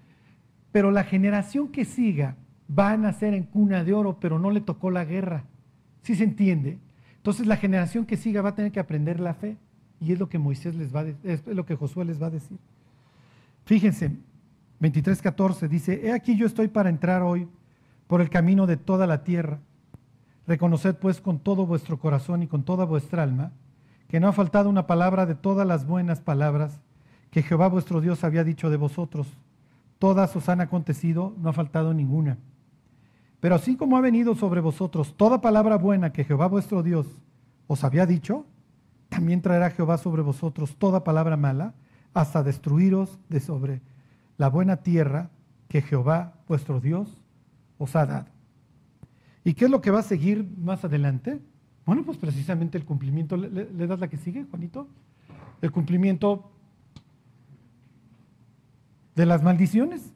Pero 0.72 0.92
la 0.92 1.04
generación 1.04 1.68
que 1.70 1.86
siga 1.86 2.36
va 2.70 2.92
a 2.92 2.98
nacer 2.98 3.34
en 3.34 3.44
cuna 3.44 3.84
de 3.84 3.94
oro, 3.94 4.18
pero 4.20 4.40
no 4.40 4.52
le 4.52 4.62
tocó 4.62 4.92
la 4.92 5.04
guerra. 5.04 5.44
¿Sí 6.04 6.16
se 6.16 6.24
entiende? 6.24 6.80
Entonces 7.22 7.46
la 7.46 7.56
generación 7.56 8.08
que 8.08 8.18
siga 8.18 8.42
va 8.42 8.50
a 8.50 8.56
tener 8.56 8.72
que 8.72 8.80
aprender 8.80 9.20
la 9.20 9.36
fe. 9.36 9.56
Y 10.00 10.12
es 10.12 10.20
lo 10.20 10.28
que 10.28 10.40
Moisés 10.40 10.74
les 10.74 10.94
va 10.94 11.02
a 11.02 11.06
es 11.24 11.46
lo 11.46 11.68
que 11.68 11.76
Josué 11.76 12.04
les 12.04 12.20
va 12.20 12.28
a 12.28 12.32
decir. 12.32 12.58
Fíjense, 13.66 14.12
23:14 14.82 15.68
dice, 15.68 16.02
he 16.04 16.12
aquí 16.12 16.36
yo 16.36 16.48
estoy 16.48 16.68
para 16.68 16.90
entrar 16.90 17.22
hoy 17.22 17.48
por 18.08 18.22
el 18.22 18.32
camino 18.32 18.66
de 18.66 18.78
toda 18.78 19.06
la 19.06 19.24
tierra. 19.24 19.60
Reconoced 20.48 20.96
pues 20.96 21.22
con 21.22 21.38
todo 21.38 21.68
vuestro 21.68 22.00
corazón 22.00 22.42
y 22.42 22.48
con 22.48 22.64
toda 22.64 22.86
vuestra 22.86 23.22
alma 23.22 23.52
que 24.08 24.20
no 24.20 24.28
ha 24.28 24.34
faltado 24.34 24.70
una 24.70 24.88
palabra 24.88 25.28
de 25.28 25.36
todas 25.36 25.68
las 25.68 25.86
buenas 25.86 26.20
palabras 26.20 26.82
que 27.30 27.44
Jehová 27.44 27.68
vuestro 27.68 28.02
Dios 28.02 28.24
había 28.24 28.44
dicho 28.44 28.72
de 28.72 28.78
vosotros. 28.78 29.28
Todas 30.00 30.36
os 30.36 30.50
han 30.50 30.62
acontecido, 30.62 31.36
no 31.38 31.50
ha 31.50 31.54
faltado 31.54 31.94
ninguna. 31.94 32.38
Pero 33.42 33.56
así 33.56 33.76
como 33.76 33.98
ha 33.98 34.02
venido 34.02 34.36
sobre 34.36 34.62
vosotros 34.62 35.16
toda 35.18 35.42
palabra 35.42 35.78
buena 35.78 36.14
que 36.14 36.24
Jehová 36.24 36.48
vuestro 36.48 36.84
Dios 36.84 37.08
os 37.68 37.84
había 37.84 38.06
dicho, 38.06 38.46
también 39.10 39.42
traerá 39.42 39.72
Jehová 39.72 39.98
sobre 39.98 40.22
vosotros 40.22 40.78
toda 40.78 41.04
palabra 41.04 41.36
mala, 41.36 41.74
hasta 42.14 42.44
destruiros 42.44 43.20
de 43.30 43.40
sobre 43.40 43.82
la 44.38 44.48
buena 44.50 44.78
tierra 44.78 45.30
que 45.68 45.82
Jehová 45.82 46.34
vuestro 46.48 46.80
Dios 46.80 47.22
os 47.78 47.96
ha 47.96 48.06
dado. 48.06 48.28
¿Y 49.44 49.54
qué 49.54 49.66
es 49.66 49.72
lo 49.72 49.82
que 49.82 49.92
va 49.92 50.00
a 50.00 50.04
seguir 50.04 50.48
más 50.58 50.86
adelante? 50.86 51.40
Bueno, 51.86 52.04
pues 52.04 52.18
precisamente 52.18 52.78
el 52.78 52.86
cumplimiento, 52.86 53.38
¿le, 53.38 53.66
das 53.88 54.00
la 54.00 54.08
que 54.08 54.18
sigue, 54.18 54.46
Juanito? 54.50 54.88
El 55.62 55.72
cumplimiento 55.72 56.52
de 59.16 59.26
las 59.26 59.42
maldiciones. 59.42 60.14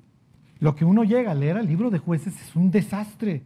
Lo 0.65 0.75
que 0.75 0.83
uno 0.83 1.03
llega 1.03 1.29
a 1.29 1.35
leer 1.35 1.57
al 1.57 1.67
libro 1.67 1.91
de 1.91 1.99
jueces 1.99 2.41
es 2.41 2.55
un 2.55 2.71
desastre. 2.71 3.43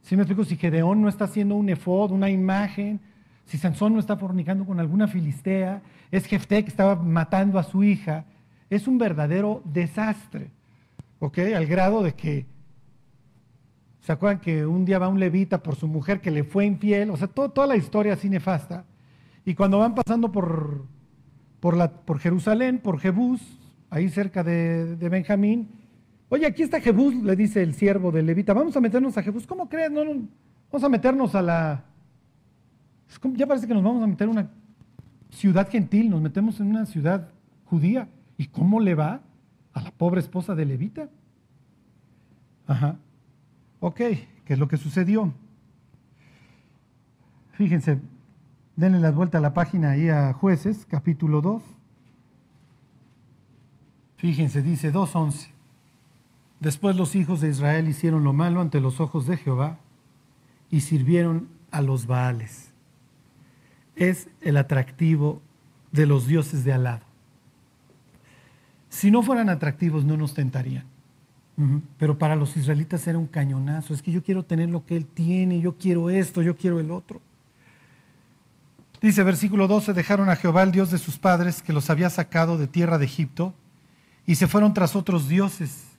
Si 0.00 0.16
me 0.16 0.22
explico, 0.22 0.42
si 0.42 0.56
Gedeón 0.56 1.02
no 1.02 1.10
está 1.10 1.26
haciendo 1.26 1.54
un 1.54 1.68
efod, 1.68 2.12
una 2.12 2.30
imagen, 2.30 2.98
si 3.44 3.58
Sansón 3.58 3.92
no 3.92 4.00
está 4.00 4.16
fornicando 4.16 4.64
con 4.64 4.80
alguna 4.80 5.06
filistea, 5.06 5.82
es 6.10 6.24
Jefté 6.24 6.62
que 6.62 6.70
estaba 6.70 6.96
matando 6.96 7.58
a 7.58 7.62
su 7.62 7.84
hija, 7.84 8.24
es 8.70 8.88
un 8.88 8.96
verdadero 8.96 9.60
desastre. 9.66 10.50
¿Ok? 11.18 11.40
Al 11.54 11.66
grado 11.66 12.02
de 12.02 12.14
que 12.14 12.46
¿Se 14.00 14.12
acuerdan 14.12 14.40
que 14.40 14.64
un 14.64 14.86
día 14.86 14.98
va 14.98 15.08
un 15.08 15.20
levita 15.20 15.62
por 15.62 15.76
su 15.76 15.86
mujer 15.86 16.22
que 16.22 16.30
le 16.30 16.42
fue 16.42 16.64
infiel? 16.64 17.10
O 17.10 17.18
sea, 17.18 17.28
toda 17.28 17.66
la 17.66 17.76
historia 17.76 18.14
así 18.14 18.30
nefasta. 18.30 18.86
Y 19.44 19.54
cuando 19.54 19.80
van 19.80 19.94
pasando 19.94 20.32
por, 20.32 20.86
por 21.60 22.18
Jerusalén, 22.18 22.78
por 22.78 22.98
Jebús, 22.98 23.42
ahí 23.90 24.08
cerca 24.08 24.42
de, 24.42 24.96
Benjamín, 25.10 25.68
oye, 26.28 26.46
aquí 26.46 26.62
está 26.62 26.80
Jebús, 26.80 27.14
le 27.14 27.36
dice 27.36 27.62
el 27.62 27.74
siervo 27.74 28.12
del 28.12 28.26
levita, 28.26 28.52
vamos 28.52 28.76
a 28.76 28.80
meternos 28.80 29.16
a 29.16 29.22
Jebús. 29.22 29.46
¿Cómo 29.46 29.68
crees? 29.68 29.90
No, 29.90 30.04
no, 30.04 30.28
vamos 30.70 30.84
a 30.84 30.88
meternos 30.88 31.34
a 31.34 31.42
la, 31.42 31.84
ya 33.34 33.46
parece 33.46 33.66
que 33.66 33.74
nos 33.74 33.82
vamos 33.82 34.02
a 34.02 34.06
meter 34.06 34.24
en 34.24 34.32
una 34.32 34.50
ciudad 35.30 35.68
gentil, 35.70 36.10
nos 36.10 36.20
metemos 36.20 36.60
en 36.60 36.68
una 36.68 36.86
ciudad 36.86 37.28
judía. 37.64 38.08
¿Y 38.38 38.46
cómo 38.46 38.80
le 38.80 38.94
va 38.94 39.22
a 39.72 39.82
la 39.82 39.90
pobre 39.90 40.20
esposa 40.20 40.54
de 40.54 40.66
Levita? 40.66 41.08
Ajá. 42.66 42.96
Ok, 43.80 43.96
¿qué 43.96 44.28
es 44.46 44.58
lo 44.58 44.68
que 44.68 44.76
sucedió? 44.76 45.32
Fíjense, 47.52 47.98
denle 48.74 49.00
la 49.00 49.10
vuelta 49.10 49.38
a 49.38 49.40
la 49.40 49.54
página 49.54 49.92
ahí 49.92 50.08
a 50.08 50.32
jueces, 50.32 50.86
capítulo 50.86 51.40
2. 51.40 51.62
Fíjense, 54.16 54.62
dice 54.62 54.92
2.11. 54.92 55.55
Después 56.66 56.96
los 56.96 57.14
hijos 57.14 57.40
de 57.40 57.48
Israel 57.48 57.86
hicieron 57.86 58.24
lo 58.24 58.32
malo 58.32 58.60
ante 58.60 58.80
los 58.80 58.98
ojos 58.98 59.28
de 59.28 59.36
Jehová 59.36 59.78
y 60.68 60.80
sirvieron 60.80 61.46
a 61.70 61.80
los 61.80 62.08
Baales. 62.08 62.72
Es 63.94 64.28
el 64.40 64.56
atractivo 64.56 65.40
de 65.92 66.06
los 66.06 66.26
dioses 66.26 66.64
de 66.64 66.72
al 66.72 66.82
lado. 66.82 67.04
Si 68.88 69.12
no 69.12 69.22
fueran 69.22 69.48
atractivos 69.48 70.04
no 70.04 70.16
nos 70.16 70.34
tentarían. 70.34 70.86
Pero 71.98 72.18
para 72.18 72.34
los 72.34 72.56
israelitas 72.56 73.06
era 73.06 73.16
un 73.16 73.28
cañonazo. 73.28 73.94
Es 73.94 74.02
que 74.02 74.10
yo 74.10 74.24
quiero 74.24 74.42
tener 74.42 74.68
lo 74.68 74.84
que 74.84 74.96
él 74.96 75.06
tiene, 75.06 75.60
yo 75.60 75.76
quiero 75.76 76.10
esto, 76.10 76.42
yo 76.42 76.56
quiero 76.56 76.80
el 76.80 76.90
otro. 76.90 77.20
Dice 79.00 79.22
versículo 79.22 79.68
12, 79.68 79.92
dejaron 79.92 80.28
a 80.30 80.34
Jehová 80.34 80.64
el 80.64 80.72
Dios 80.72 80.90
de 80.90 80.98
sus 80.98 81.16
padres 81.16 81.62
que 81.62 81.72
los 81.72 81.90
había 81.90 82.10
sacado 82.10 82.58
de 82.58 82.66
tierra 82.66 82.98
de 82.98 83.04
Egipto 83.04 83.54
y 84.26 84.34
se 84.34 84.48
fueron 84.48 84.74
tras 84.74 84.96
otros 84.96 85.28
dioses, 85.28 85.95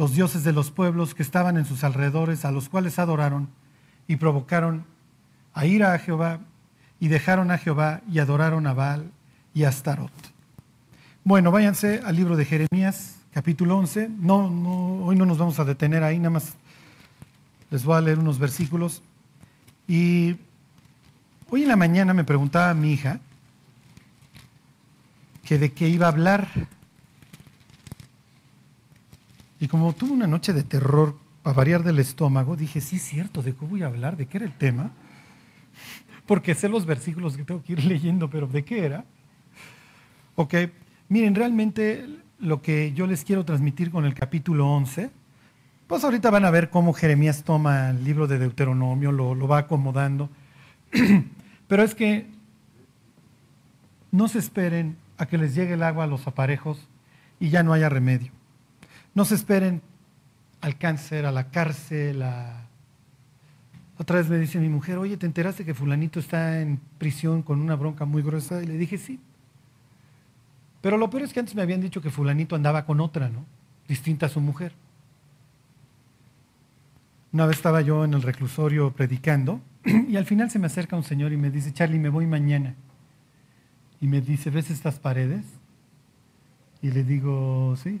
los 0.00 0.14
dioses 0.14 0.44
de 0.44 0.54
los 0.54 0.70
pueblos 0.70 1.14
que 1.14 1.22
estaban 1.22 1.58
en 1.58 1.66
sus 1.66 1.84
alrededores, 1.84 2.46
a 2.46 2.50
los 2.50 2.70
cuales 2.70 2.98
adoraron 2.98 3.50
y 4.08 4.16
provocaron 4.16 4.86
a 5.52 5.66
ira 5.66 5.92
a 5.92 5.98
Jehová 5.98 6.40
y 6.98 7.08
dejaron 7.08 7.50
a 7.50 7.58
Jehová 7.58 8.00
y 8.10 8.18
adoraron 8.18 8.66
a 8.66 8.72
Baal 8.72 9.10
y 9.52 9.64
a 9.64 9.68
Astarot. 9.68 10.10
Bueno, 11.22 11.50
váyanse 11.50 12.00
al 12.02 12.16
libro 12.16 12.34
de 12.38 12.46
Jeremías, 12.46 13.16
capítulo 13.34 13.76
11. 13.76 14.08
No, 14.08 14.48
no, 14.48 15.04
hoy 15.04 15.16
no 15.16 15.26
nos 15.26 15.36
vamos 15.36 15.60
a 15.60 15.66
detener 15.66 16.02
ahí, 16.02 16.16
nada 16.18 16.30
más 16.30 16.54
les 17.70 17.84
voy 17.84 17.98
a 17.98 18.00
leer 18.00 18.20
unos 18.20 18.38
versículos. 18.38 19.02
Y 19.86 20.38
hoy 21.50 21.64
en 21.64 21.68
la 21.68 21.76
mañana 21.76 22.14
me 22.14 22.24
preguntaba 22.24 22.72
mi 22.72 22.94
hija 22.94 23.20
que 25.44 25.58
de 25.58 25.74
qué 25.74 25.90
iba 25.90 26.06
a 26.06 26.08
hablar. 26.08 26.48
Y 29.60 29.68
como 29.68 29.92
tuve 29.92 30.12
una 30.12 30.26
noche 30.26 30.54
de 30.54 30.62
terror 30.62 31.16
a 31.44 31.52
variar 31.52 31.84
del 31.84 31.98
estómago, 31.98 32.56
dije, 32.56 32.80
sí 32.80 32.96
es 32.96 33.02
cierto, 33.02 33.42
¿de 33.42 33.54
qué 33.54 33.66
voy 33.66 33.82
a 33.82 33.86
hablar? 33.86 34.16
¿De 34.16 34.26
qué 34.26 34.38
era 34.38 34.46
el 34.46 34.56
tema? 34.56 34.90
Porque 36.26 36.54
sé 36.54 36.70
los 36.70 36.86
versículos 36.86 37.36
que 37.36 37.44
tengo 37.44 37.62
que 37.62 37.74
ir 37.74 37.84
leyendo, 37.84 38.30
pero 38.30 38.46
¿de 38.46 38.64
qué 38.64 38.86
era? 38.86 39.04
Ok, 40.34 40.54
miren, 41.10 41.34
realmente 41.34 42.06
lo 42.38 42.62
que 42.62 42.94
yo 42.94 43.06
les 43.06 43.22
quiero 43.22 43.44
transmitir 43.44 43.90
con 43.90 44.06
el 44.06 44.14
capítulo 44.14 44.66
11, 44.66 45.10
pues 45.86 46.04
ahorita 46.04 46.30
van 46.30 46.46
a 46.46 46.50
ver 46.50 46.70
cómo 46.70 46.94
Jeremías 46.94 47.44
toma 47.44 47.90
el 47.90 48.02
libro 48.02 48.26
de 48.26 48.38
Deuteronomio, 48.38 49.12
lo, 49.12 49.34
lo 49.34 49.46
va 49.46 49.58
acomodando, 49.58 50.30
pero 51.68 51.82
es 51.82 51.94
que 51.94 52.26
no 54.10 54.26
se 54.26 54.38
esperen 54.38 54.96
a 55.18 55.26
que 55.26 55.36
les 55.36 55.54
llegue 55.54 55.74
el 55.74 55.82
agua 55.82 56.04
a 56.04 56.06
los 56.06 56.26
aparejos 56.26 56.88
y 57.38 57.50
ya 57.50 57.62
no 57.62 57.74
haya 57.74 57.90
remedio. 57.90 58.39
No 59.14 59.24
se 59.24 59.34
esperen 59.34 59.82
al 60.60 60.78
cáncer, 60.78 61.26
a 61.26 61.32
la 61.32 61.50
cárcel, 61.50 62.22
a... 62.22 62.66
Otra 63.98 64.16
vez 64.16 64.28
me 64.30 64.38
dice 64.38 64.58
mi 64.58 64.68
mujer, 64.68 64.96
oye, 64.96 65.16
¿te 65.16 65.26
enteraste 65.26 65.64
que 65.64 65.74
fulanito 65.74 66.20
está 66.20 66.60
en 66.60 66.80
prisión 66.98 67.42
con 67.42 67.60
una 67.60 67.76
bronca 67.76 68.06
muy 68.06 68.22
gruesa? 68.22 68.62
Y 68.62 68.66
le 68.66 68.78
dije, 68.78 68.96
sí. 68.96 69.20
Pero 70.80 70.96
lo 70.96 71.10
peor 71.10 71.24
es 71.24 71.32
que 71.32 71.40
antes 71.40 71.54
me 71.54 71.62
habían 71.62 71.82
dicho 71.82 72.00
que 72.00 72.10
fulanito 72.10 72.56
andaba 72.56 72.86
con 72.86 73.00
otra, 73.00 73.28
¿no? 73.28 73.44
Distinta 73.86 74.26
a 74.26 74.30
su 74.30 74.40
mujer. 74.40 74.72
Una 77.32 77.46
vez 77.46 77.58
estaba 77.58 77.80
yo 77.82 78.04
en 78.04 78.14
el 78.14 78.22
reclusorio 78.22 78.90
predicando 78.92 79.60
y 79.84 80.16
al 80.16 80.24
final 80.24 80.50
se 80.50 80.58
me 80.58 80.66
acerca 80.66 80.96
un 80.96 81.04
señor 81.04 81.32
y 81.32 81.36
me 81.36 81.50
dice, 81.50 81.72
Charlie, 81.72 81.98
me 81.98 82.08
voy 82.08 82.26
mañana. 82.26 82.74
Y 84.00 84.06
me 84.06 84.20
dice, 84.20 84.50
¿ves 84.50 84.70
estas 84.70 84.98
paredes? 84.98 85.44
Y 86.80 86.90
le 86.90 87.04
digo, 87.04 87.76
sí. 87.76 88.00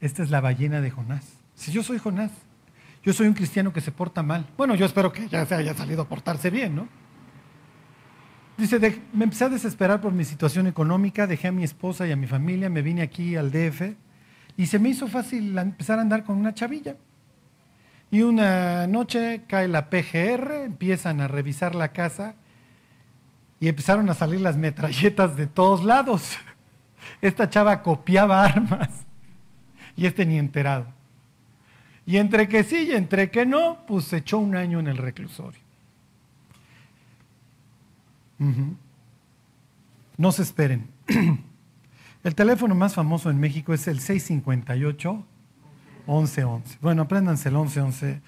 Esta 0.00 0.22
es 0.22 0.30
la 0.30 0.40
ballena 0.40 0.80
de 0.80 0.90
Jonás. 0.90 1.24
Si 1.54 1.72
yo 1.72 1.82
soy 1.82 1.98
Jonás, 1.98 2.30
yo 3.02 3.12
soy 3.12 3.26
un 3.26 3.34
cristiano 3.34 3.72
que 3.72 3.80
se 3.80 3.90
porta 3.90 4.22
mal. 4.22 4.46
Bueno, 4.56 4.74
yo 4.74 4.86
espero 4.86 5.12
que 5.12 5.28
ya 5.28 5.44
se 5.44 5.54
haya 5.54 5.74
salido 5.74 6.02
a 6.02 6.08
portarse 6.08 6.50
bien, 6.50 6.76
¿no? 6.76 6.88
Dice, 8.56 8.78
me 9.12 9.24
empecé 9.24 9.44
a 9.44 9.48
desesperar 9.48 10.00
por 10.00 10.12
mi 10.12 10.24
situación 10.24 10.66
económica, 10.66 11.26
dejé 11.26 11.48
a 11.48 11.52
mi 11.52 11.62
esposa 11.62 12.06
y 12.06 12.12
a 12.12 12.16
mi 12.16 12.26
familia, 12.26 12.68
me 12.68 12.82
vine 12.82 13.02
aquí 13.02 13.36
al 13.36 13.52
DF 13.52 13.94
y 14.56 14.66
se 14.66 14.80
me 14.80 14.88
hizo 14.88 15.06
fácil 15.06 15.56
empezar 15.56 15.98
a 15.98 16.02
andar 16.02 16.24
con 16.24 16.36
una 16.36 16.54
chavilla. 16.54 16.96
Y 18.10 18.22
una 18.22 18.86
noche 18.86 19.42
cae 19.46 19.68
la 19.68 19.90
PGR, 19.90 20.64
empiezan 20.64 21.20
a 21.20 21.28
revisar 21.28 21.74
la 21.74 21.92
casa 21.92 22.34
y 23.60 23.68
empezaron 23.68 24.08
a 24.10 24.14
salir 24.14 24.40
las 24.40 24.56
metralletas 24.56 25.36
de 25.36 25.46
todos 25.46 25.84
lados. 25.84 26.36
Esta 27.20 27.48
chava 27.48 27.82
copiaba 27.82 28.44
armas 28.44 29.07
y 29.98 30.06
este 30.06 30.24
ni 30.24 30.38
enterado. 30.38 30.86
Y 32.06 32.16
entre 32.18 32.48
que 32.48 32.62
sí 32.62 32.84
y 32.84 32.92
entre 32.92 33.30
que 33.30 33.44
no, 33.44 33.84
pues 33.86 34.04
se 34.04 34.18
echó 34.18 34.38
un 34.38 34.54
año 34.54 34.78
en 34.78 34.86
el 34.86 34.96
reclusorio. 34.96 35.60
No 40.16 40.32
se 40.32 40.42
esperen. 40.42 40.88
El 42.24 42.34
teléfono 42.34 42.74
más 42.74 42.94
famoso 42.94 43.30
en 43.30 43.38
México 43.38 43.72
es 43.72 43.86
el 43.86 44.00
658 44.00 45.24
1111. 46.06 46.78
Bueno, 46.80 47.02
apréndanse 47.02 47.48
el 47.48 47.54
1111. 47.54 48.20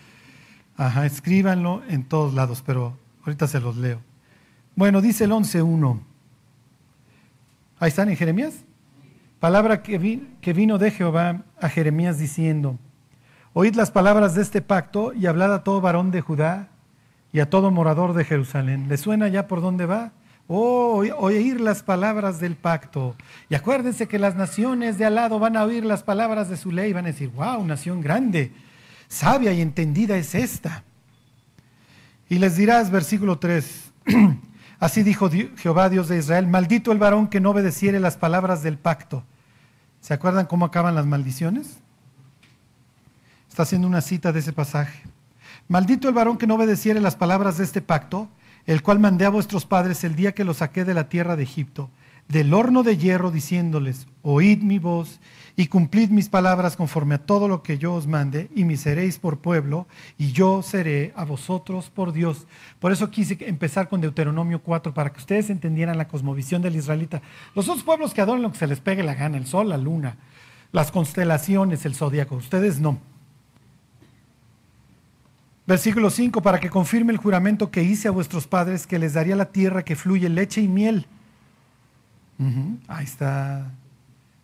Ajá, 0.76 1.06
escríbanlo 1.06 1.83
en 1.88 2.04
todos 2.04 2.33
lados, 2.33 2.62
pero 2.64 2.96
ahorita 3.24 3.48
se 3.48 3.61
los 3.61 3.76
leo. 3.76 4.00
Bueno, 4.76 5.00
dice 5.00 5.24
el 5.24 5.33
11.1. 5.33 6.00
Ahí 7.80 7.88
están 7.88 8.09
en 8.09 8.16
Jeremías. 8.16 8.64
Palabra 9.40 9.83
que, 9.83 9.96
vino 10.53 10.76
de 10.76 10.90
Jehová 10.90 11.44
a 11.59 11.70
Jeremías 11.70 12.18
diciendo, 12.18 12.79
oíd 13.55 13.74
las 13.74 13.90
palabras 13.90 14.35
de 14.35 14.42
este 14.42 14.61
pacto 14.61 15.14
y 15.14 15.24
hablad 15.24 15.55
a 15.55 15.64
todo 15.64 15.81
varón 15.81 16.11
de 16.11 16.20
Judá 16.20 16.68
y 17.33 17.40
a 17.40 17.48
todo 17.48 17.70
morador 17.70 18.12
de 18.12 18.26
Jerusalén. 18.26 18.87
¿Le 18.90 18.98
suena 18.98 19.29
ya 19.29 19.48
por 19.48 19.62
dónde 19.62 19.87
va? 19.87 20.12
Oh, 20.46 21.03
oír 21.16 21.59
las 21.59 21.83
palabras 21.83 22.38
del 22.38 22.55
pacto. 22.55 23.16
Y 23.48 23.55
acuérdense 23.55 24.09
que 24.09 24.18
las 24.18 24.37
naciones 24.37 24.98
de 24.98 25.07
al 25.07 25.14
lado 25.14 25.38
van 25.38 25.57
a 25.57 25.64
oír 25.64 25.87
las 25.87 26.03
palabras 26.03 26.50
de 26.50 26.59
su 26.59 26.70
ley 26.70 26.90
y 26.90 26.92
van 26.92 27.07
a 27.07 27.12
decir, 27.12 27.31
wow, 27.31 27.64
nación 27.64 28.03
grande, 28.03 28.53
sabia 29.09 29.55
y 29.55 29.62
entendida 29.62 30.18
es 30.18 30.35
esta. 30.35 30.85
Y 32.29 32.38
les 32.38 32.57
dirás, 32.57 32.90
versículo 32.90 33.38
3, 33.38 33.92
Así 34.80 35.02
dijo 35.02 35.30
Jehová, 35.58 35.90
Dios 35.90 36.08
de 36.08 36.18
Israel, 36.18 36.46
maldito 36.46 36.90
el 36.90 36.98
varón 36.98 37.28
que 37.28 37.38
no 37.38 37.50
obedeciere 37.50 38.00
las 38.00 38.16
palabras 38.16 38.62
del 38.62 38.78
pacto. 38.78 39.22
¿Se 40.00 40.14
acuerdan 40.14 40.46
cómo 40.46 40.64
acaban 40.64 40.94
las 40.94 41.04
maldiciones? 41.04 41.76
Está 43.50 43.64
haciendo 43.64 43.86
una 43.86 44.00
cita 44.00 44.32
de 44.32 44.40
ese 44.40 44.54
pasaje. 44.54 45.02
Maldito 45.68 46.08
el 46.08 46.14
varón 46.14 46.38
que 46.38 46.46
no 46.46 46.54
obedeciere 46.54 46.98
las 47.00 47.14
palabras 47.14 47.58
de 47.58 47.64
este 47.64 47.82
pacto, 47.82 48.30
el 48.64 48.82
cual 48.82 48.98
mandé 48.98 49.26
a 49.26 49.30
vuestros 49.30 49.66
padres 49.66 50.02
el 50.02 50.16
día 50.16 50.32
que 50.32 50.44
los 50.44 50.56
saqué 50.56 50.86
de 50.86 50.94
la 50.94 51.10
tierra 51.10 51.36
de 51.36 51.42
Egipto, 51.42 51.90
del 52.30 52.54
horno 52.54 52.84
de 52.84 52.96
hierro, 52.96 53.32
diciéndoles, 53.32 54.06
oíd 54.22 54.62
mi 54.62 54.78
voz 54.78 55.18
y 55.56 55.66
cumplid 55.66 56.10
mis 56.10 56.28
palabras 56.28 56.76
conforme 56.76 57.16
a 57.16 57.18
todo 57.26 57.48
lo 57.48 57.62
que 57.62 57.76
yo 57.76 57.92
os 57.92 58.06
mande, 58.06 58.48
y 58.54 58.64
me 58.64 58.76
seréis 58.76 59.18
por 59.18 59.38
pueblo, 59.38 59.88
y 60.16 60.30
yo 60.30 60.62
seré 60.62 61.12
a 61.16 61.24
vosotros 61.24 61.90
por 61.90 62.12
Dios. 62.12 62.46
Por 62.78 62.92
eso 62.92 63.10
quise 63.10 63.36
empezar 63.40 63.88
con 63.88 64.00
Deuteronomio 64.00 64.62
4, 64.62 64.94
para 64.94 65.12
que 65.12 65.18
ustedes 65.18 65.50
entendieran 65.50 65.98
la 65.98 66.06
cosmovisión 66.06 66.62
del 66.62 66.76
israelita. 66.76 67.20
Los 67.56 67.68
otros 67.68 67.82
pueblos 67.82 68.14
que 68.14 68.20
adoran 68.20 68.42
lo 68.42 68.52
que 68.52 68.58
se 68.58 68.68
les 68.68 68.78
pegue 68.78 69.02
la 69.02 69.14
gana, 69.14 69.36
el 69.36 69.46
sol, 69.46 69.68
la 69.68 69.76
luna, 69.76 70.16
las 70.70 70.92
constelaciones, 70.92 71.84
el 71.84 71.96
zodíaco, 71.96 72.36
ustedes 72.36 72.78
no. 72.78 73.00
Versículo 75.66 76.10
5, 76.10 76.42
para 76.42 76.60
que 76.60 76.70
confirme 76.70 77.12
el 77.12 77.18
juramento 77.18 77.72
que 77.72 77.82
hice 77.82 78.06
a 78.06 78.12
vuestros 78.12 78.46
padres, 78.46 78.86
que 78.86 79.00
les 79.00 79.14
daría 79.14 79.34
la 79.34 79.46
tierra 79.46 79.84
que 79.84 79.96
fluye 79.96 80.28
leche 80.28 80.60
y 80.60 80.68
miel. 80.68 81.06
Ahí 82.88 83.05
está 83.05 83.70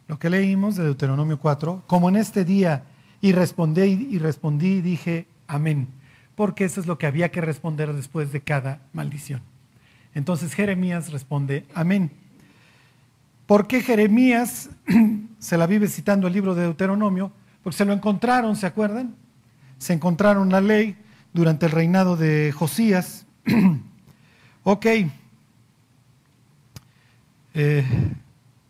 lo 0.07 0.19
que 0.19 0.31
leímos 0.31 0.77
de 0.77 0.85
Deuteronomio 0.85 1.39
4, 1.39 1.85
como 1.87 2.09
en 2.09 2.17
este 2.17 2.45
día, 2.45 2.85
y 3.21 3.33
respondí 3.33 4.09
y 4.11 4.19
respondí 4.19 4.75
y 4.75 4.83
dije, 4.83 5.27
amén, 5.47 5.89
porque 6.35 6.65
eso 6.65 6.81
es 6.81 6.87
lo 6.87 6.99
que 6.99 7.07
había 7.07 7.31
que 7.31 7.41
responder 7.41 7.93
después 7.95 8.33
de 8.33 8.43
cada 8.43 8.81
maldición. 8.93 9.41
Entonces 10.15 10.55
Jeremías 10.55 11.11
responde, 11.11 11.67
amén. 11.75 12.11
¿Por 13.47 13.67
qué 13.67 13.83
Jeremías 13.83 14.71
se 15.39 15.57
la 15.57 15.67
vive 15.67 15.89
citando 15.89 16.27
el 16.27 16.33
libro 16.33 16.55
de 16.55 16.63
Deuteronomio? 16.63 17.33
Porque 17.63 17.79
se 17.79 17.85
lo 17.85 17.93
encontraron, 17.93 18.57
¿se 18.57 18.67
acuerdan? 18.67 19.15
Se 19.79 19.93
encontraron 19.93 20.51
la 20.51 20.61
ley 20.61 20.97
durante 21.33 21.67
el 21.67 21.73
reinado 21.73 22.17
de 22.17 22.53
Josías. 22.53 23.27
Ok. 24.69 24.85
Eh, 27.59 27.83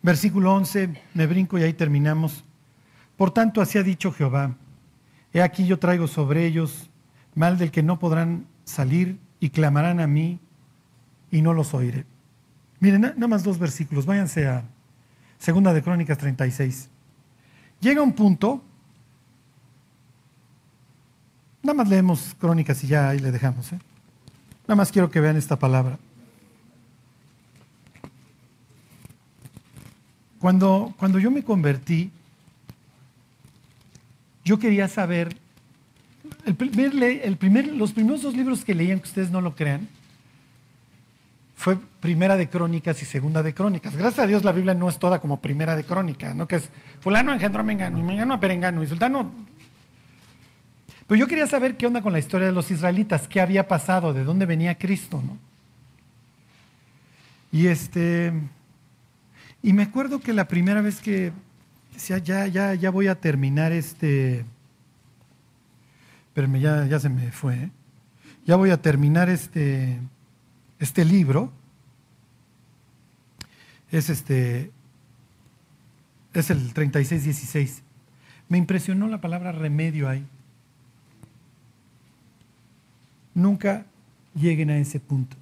versículo 0.00 0.54
11, 0.54 1.02
me 1.12 1.26
brinco 1.26 1.58
y 1.58 1.64
ahí 1.64 1.72
terminamos. 1.72 2.44
Por 3.16 3.32
tanto, 3.32 3.60
así 3.60 3.78
ha 3.78 3.82
dicho 3.82 4.12
Jehová. 4.12 4.54
He 5.32 5.42
aquí 5.42 5.66
yo 5.66 5.80
traigo 5.80 6.06
sobre 6.06 6.46
ellos 6.46 6.88
mal 7.34 7.58
del 7.58 7.72
que 7.72 7.82
no 7.82 7.98
podrán 7.98 8.46
salir 8.64 9.18
y 9.40 9.50
clamarán 9.50 9.98
a 9.98 10.06
mí 10.06 10.38
y 11.32 11.42
no 11.42 11.52
los 11.52 11.74
oiré. 11.74 12.06
Miren, 12.78 13.00
nada 13.00 13.26
más 13.26 13.42
dos 13.42 13.58
versículos, 13.58 14.06
váyanse 14.06 14.46
a 14.46 14.62
Segunda 15.36 15.74
de 15.74 15.82
Crónicas 15.82 16.16
36. 16.16 16.88
Llega 17.80 18.02
un 18.02 18.12
punto, 18.12 18.62
nada 21.60 21.74
más 21.74 21.88
leemos 21.88 22.36
Crónicas 22.38 22.84
y 22.84 22.86
ya 22.86 23.08
ahí 23.08 23.18
le 23.18 23.32
dejamos. 23.32 23.72
¿eh? 23.72 23.80
Nada 24.62 24.76
más 24.76 24.92
quiero 24.92 25.10
que 25.10 25.18
vean 25.18 25.36
esta 25.36 25.58
palabra. 25.58 25.98
Cuando, 30.46 30.94
cuando 30.96 31.18
yo 31.18 31.32
me 31.32 31.42
convertí, 31.42 32.12
yo 34.44 34.60
quería 34.60 34.86
saber, 34.86 35.36
el 36.44 36.54
primer, 36.54 37.66
los 37.74 37.92
primeros 37.92 38.22
dos 38.22 38.36
libros 38.36 38.64
que 38.64 38.72
leían, 38.72 39.00
que 39.00 39.08
ustedes 39.08 39.32
no 39.32 39.40
lo 39.40 39.56
crean, 39.56 39.88
fue 41.56 41.76
primera 41.98 42.36
de 42.36 42.48
crónicas 42.48 43.02
y 43.02 43.06
segunda 43.06 43.42
de 43.42 43.54
crónicas. 43.54 43.96
Gracias 43.96 44.20
a 44.20 44.28
Dios 44.28 44.44
la 44.44 44.52
Biblia 44.52 44.72
no 44.74 44.88
es 44.88 45.00
toda 45.00 45.18
como 45.18 45.40
primera 45.40 45.74
de 45.74 45.82
crónicas, 45.82 46.36
¿no? 46.36 46.46
Que 46.46 46.54
es 46.54 46.70
fulano 47.00 47.32
engendró 47.32 47.62
a 47.62 47.64
Mengano, 47.64 47.98
y 47.98 48.04
Mengano 48.04 48.34
a 48.34 48.38
Perengano, 48.38 48.84
y 48.84 48.86
sultano... 48.86 49.32
Pero 51.08 51.18
yo 51.18 51.26
quería 51.26 51.48
saber 51.48 51.76
qué 51.76 51.88
onda 51.88 52.02
con 52.02 52.12
la 52.12 52.20
historia 52.20 52.46
de 52.46 52.52
los 52.52 52.70
israelitas, 52.70 53.26
qué 53.26 53.40
había 53.40 53.66
pasado, 53.66 54.12
de 54.12 54.22
dónde 54.22 54.46
venía 54.46 54.78
Cristo, 54.78 55.20
¿no? 55.26 55.38
Y 57.50 57.66
este... 57.66 58.32
Y 59.66 59.72
me 59.72 59.82
acuerdo 59.82 60.20
que 60.20 60.32
la 60.32 60.46
primera 60.46 60.80
vez 60.80 61.00
que 61.00 61.32
decía, 61.92 62.18
ya, 62.18 62.46
ya, 62.46 62.74
ya 62.74 62.90
voy 62.90 63.08
a 63.08 63.16
terminar 63.16 63.72
este... 63.72 64.44
Pero 66.34 66.56
ya, 66.56 66.86
ya 66.86 67.00
se 67.00 67.08
me 67.08 67.32
fue. 67.32 67.56
¿eh? 67.56 67.70
Ya 68.44 68.54
voy 68.54 68.70
a 68.70 68.80
terminar 68.80 69.28
este 69.28 69.98
este 70.78 71.04
libro 71.04 71.50
es 73.90 74.08
este 74.08 74.70
es 76.32 76.50
el 76.50 76.72
3616. 76.72 77.82
Me 78.48 78.58
impresionó 78.58 79.08
la 79.08 79.20
palabra 79.20 79.50
remedio 79.50 80.08
ahí. 80.08 80.24
Nunca 83.34 83.84
lleguen 84.32 84.70
a 84.70 84.78
ese 84.78 85.00
punto. 85.00 85.36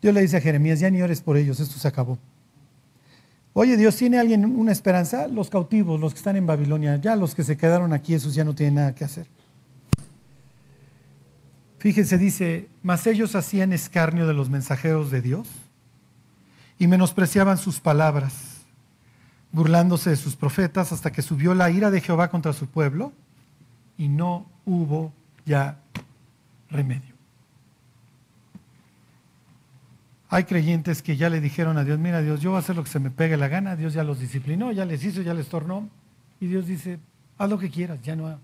Dios 0.00 0.14
le 0.14 0.20
dice 0.20 0.36
a 0.36 0.40
Jeremías, 0.40 0.78
ya 0.78 0.90
ni 0.90 1.02
ores 1.02 1.20
por 1.20 1.36
ellos, 1.36 1.58
esto 1.58 1.76
se 1.76 1.88
acabó. 1.88 2.20
Oye, 3.58 3.78
Dios, 3.78 3.96
¿tiene 3.96 4.18
alguien 4.18 4.44
una 4.44 4.70
esperanza? 4.70 5.28
Los 5.28 5.48
cautivos, 5.48 5.98
los 5.98 6.12
que 6.12 6.18
están 6.18 6.36
en 6.36 6.46
Babilonia, 6.46 6.96
ya 6.96 7.16
los 7.16 7.34
que 7.34 7.42
se 7.42 7.56
quedaron 7.56 7.94
aquí, 7.94 8.12
esos 8.12 8.34
ya 8.34 8.44
no 8.44 8.54
tienen 8.54 8.74
nada 8.74 8.94
que 8.94 9.02
hacer. 9.02 9.26
Fíjense, 11.78 12.18
dice, 12.18 12.68
mas 12.82 13.06
ellos 13.06 13.34
hacían 13.34 13.72
escarnio 13.72 14.26
de 14.26 14.34
los 14.34 14.50
mensajeros 14.50 15.10
de 15.10 15.22
Dios 15.22 15.48
y 16.78 16.86
menospreciaban 16.86 17.56
sus 17.56 17.80
palabras, 17.80 18.66
burlándose 19.52 20.10
de 20.10 20.16
sus 20.16 20.36
profetas 20.36 20.92
hasta 20.92 21.10
que 21.10 21.22
subió 21.22 21.54
la 21.54 21.70
ira 21.70 21.90
de 21.90 22.02
Jehová 22.02 22.28
contra 22.28 22.52
su 22.52 22.66
pueblo 22.66 23.14
y 23.96 24.08
no 24.08 24.44
hubo 24.66 25.14
ya 25.46 25.80
remedio. 26.68 27.15
Hay 30.28 30.44
creyentes 30.44 31.02
que 31.02 31.16
ya 31.16 31.30
le 31.30 31.40
dijeron 31.40 31.78
a 31.78 31.84
Dios, 31.84 31.98
mira 31.98 32.20
Dios, 32.20 32.40
yo 32.40 32.50
voy 32.50 32.56
a 32.56 32.60
hacer 32.60 32.74
lo 32.74 32.82
que 32.82 32.90
se 32.90 32.98
me 32.98 33.10
pegue 33.10 33.36
la 33.36 33.48
gana, 33.48 33.76
Dios 33.76 33.94
ya 33.94 34.02
los 34.02 34.18
disciplinó, 34.18 34.72
ya 34.72 34.84
les 34.84 35.04
hizo, 35.04 35.22
ya 35.22 35.34
les 35.34 35.48
tornó, 35.48 35.88
y 36.40 36.46
Dios 36.46 36.66
dice, 36.66 36.98
haz 37.38 37.48
lo 37.48 37.58
que 37.58 37.70
quieras, 37.70 38.02
ya 38.02 38.16
no, 38.16 38.38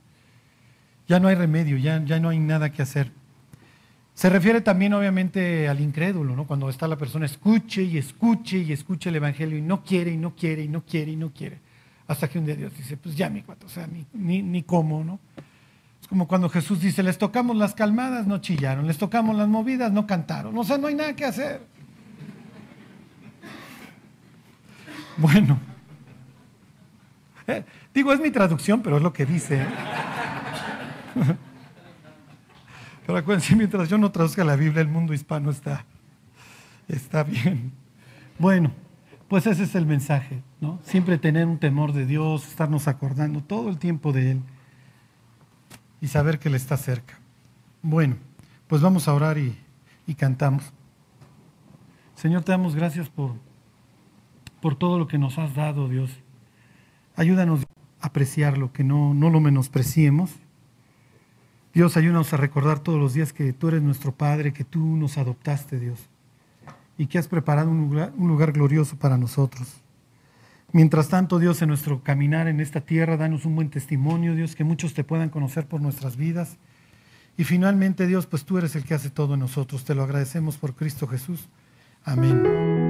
ya 1.08 1.18
no 1.18 1.28
hay 1.28 1.34
remedio, 1.34 1.76
ya, 1.78 2.02
ya 2.04 2.20
no 2.20 2.28
hay 2.28 2.38
nada 2.38 2.70
que 2.70 2.82
hacer. 2.82 3.10
Se 4.14 4.28
refiere 4.28 4.60
también 4.60 4.92
obviamente 4.92 5.68
al 5.68 5.80
incrédulo, 5.80 6.36
¿no? 6.36 6.46
Cuando 6.46 6.68
está 6.68 6.86
la 6.86 6.96
persona 6.96 7.26
escuche 7.26 7.82
y 7.82 7.98
escuche 7.98 8.58
y 8.58 8.72
escuche 8.72 9.08
el 9.08 9.16
Evangelio 9.16 9.56
y 9.56 9.62
no 9.62 9.82
quiere 9.82 10.12
y 10.12 10.18
no 10.18 10.36
quiere 10.36 10.62
y 10.62 10.68
no 10.68 10.84
quiere 10.84 11.12
y 11.12 11.16
no 11.16 11.32
quiere. 11.32 11.60
Hasta 12.06 12.28
que 12.28 12.38
un 12.38 12.44
día 12.44 12.54
Dios 12.54 12.76
dice, 12.76 12.96
pues 12.96 13.16
ya 13.16 13.30
mi 13.30 13.42
cuate, 13.42 13.66
o 13.66 13.68
sea, 13.68 13.86
ni, 13.86 14.06
ni, 14.12 14.42
ni 14.42 14.62
cómo, 14.62 15.02
¿no? 15.02 15.18
Es 16.00 16.08
como 16.08 16.28
cuando 16.28 16.48
Jesús 16.50 16.80
dice, 16.80 17.02
les 17.02 17.16
tocamos 17.16 17.56
las 17.56 17.74
calmadas, 17.74 18.26
no 18.26 18.38
chillaron, 18.38 18.86
les 18.86 18.98
tocamos 18.98 19.34
las 19.34 19.48
movidas, 19.48 19.90
no 19.92 20.06
cantaron. 20.06 20.56
O 20.58 20.64
sea, 20.64 20.76
no 20.76 20.88
hay 20.88 20.94
nada 20.94 21.16
que 21.16 21.24
hacer. 21.24 21.71
Bueno. 25.16 25.58
Digo, 27.94 28.12
es 28.12 28.20
mi 28.20 28.30
traducción, 28.30 28.82
pero 28.82 28.96
es 28.96 29.02
lo 29.02 29.12
que 29.12 29.26
dice. 29.26 29.66
Pero 33.04 33.18
acuérdense, 33.18 33.56
mientras 33.56 33.88
yo 33.88 33.98
no 33.98 34.12
traduzca 34.12 34.44
la 34.44 34.54
Biblia, 34.54 34.80
el 34.80 34.88
mundo 34.88 35.12
hispano 35.12 35.50
está, 35.50 35.84
está 36.86 37.24
bien. 37.24 37.72
Bueno, 38.38 38.70
pues 39.28 39.46
ese 39.46 39.64
es 39.64 39.74
el 39.74 39.86
mensaje, 39.86 40.42
¿no? 40.60 40.78
Siempre 40.84 41.18
tener 41.18 41.46
un 41.46 41.58
temor 41.58 41.92
de 41.92 42.06
Dios, 42.06 42.46
estarnos 42.46 42.86
acordando 42.86 43.42
todo 43.42 43.70
el 43.70 43.78
tiempo 43.78 44.12
de 44.12 44.32
Él 44.32 44.42
y 46.00 46.08
saber 46.08 46.38
que 46.38 46.48
Él 46.48 46.54
está 46.54 46.76
cerca. 46.76 47.18
Bueno, 47.82 48.16
pues 48.68 48.82
vamos 48.82 49.08
a 49.08 49.14
orar 49.14 49.38
y, 49.38 49.56
cantamos. 50.16 50.70
Señor, 52.14 52.44
te 52.44 52.52
damos 52.52 52.76
gracias 52.76 53.08
por, 53.08 53.34
por 54.62 54.76
todo 54.76 54.98
lo 54.98 55.06
que 55.06 55.18
nos 55.18 55.38
has 55.38 55.54
dado, 55.54 55.88
Dios. 55.88 56.10
Ayúdanos 57.16 57.66
a 58.00 58.06
apreciarlo, 58.06 58.72
que 58.72 58.84
no, 58.84 59.12
no 59.12 59.28
lo 59.28 59.40
menospreciemos 59.40 60.30
Dios, 61.74 61.96
ayúdanos 61.96 62.32
a 62.34 62.36
recordar 62.36 62.80
todos 62.80 63.00
los 63.00 63.14
días 63.14 63.32
que 63.32 63.52
tú 63.54 63.68
eres 63.68 63.82
nuestro 63.82 64.12
Padre, 64.12 64.52
que 64.52 64.64
tú 64.64 64.78
nos 64.96 65.16
adoptaste, 65.16 65.80
Dios, 65.80 65.98
y 66.98 67.06
que 67.06 67.18
has 67.18 67.28
preparado 67.28 67.70
un 67.70 67.80
lugar, 67.80 68.12
un 68.18 68.28
lugar 68.28 68.52
glorioso 68.52 68.96
para 68.96 69.16
nosotros. 69.16 69.80
Mientras 70.72 71.08
tanto, 71.08 71.38
Dios, 71.38 71.62
en 71.62 71.68
nuestro 71.68 72.02
caminar 72.02 72.46
en 72.46 72.60
esta 72.60 72.82
tierra, 72.82 73.16
danos 73.16 73.46
un 73.46 73.54
buen 73.54 73.70
testimonio, 73.70 74.34
Dios, 74.34 74.54
que 74.54 74.64
muchos 74.64 74.92
te 74.92 75.04
puedan 75.04 75.30
conocer 75.30 75.66
por 75.66 75.80
nuestras 75.80 76.16
vidas. 76.16 76.58
Y 77.38 77.44
finalmente, 77.44 78.06
Dios, 78.06 78.26
pues 78.26 78.44
tú 78.44 78.58
eres 78.58 78.76
el 78.76 78.84
que 78.84 78.94
hace 78.94 79.08
todo 79.08 79.34
en 79.34 79.40
nosotros. 79.40 79.84
Te 79.84 79.94
lo 79.94 80.02
agradecemos 80.02 80.58
por 80.58 80.74
Cristo 80.74 81.06
Jesús. 81.06 81.48
Amén. 82.04 82.81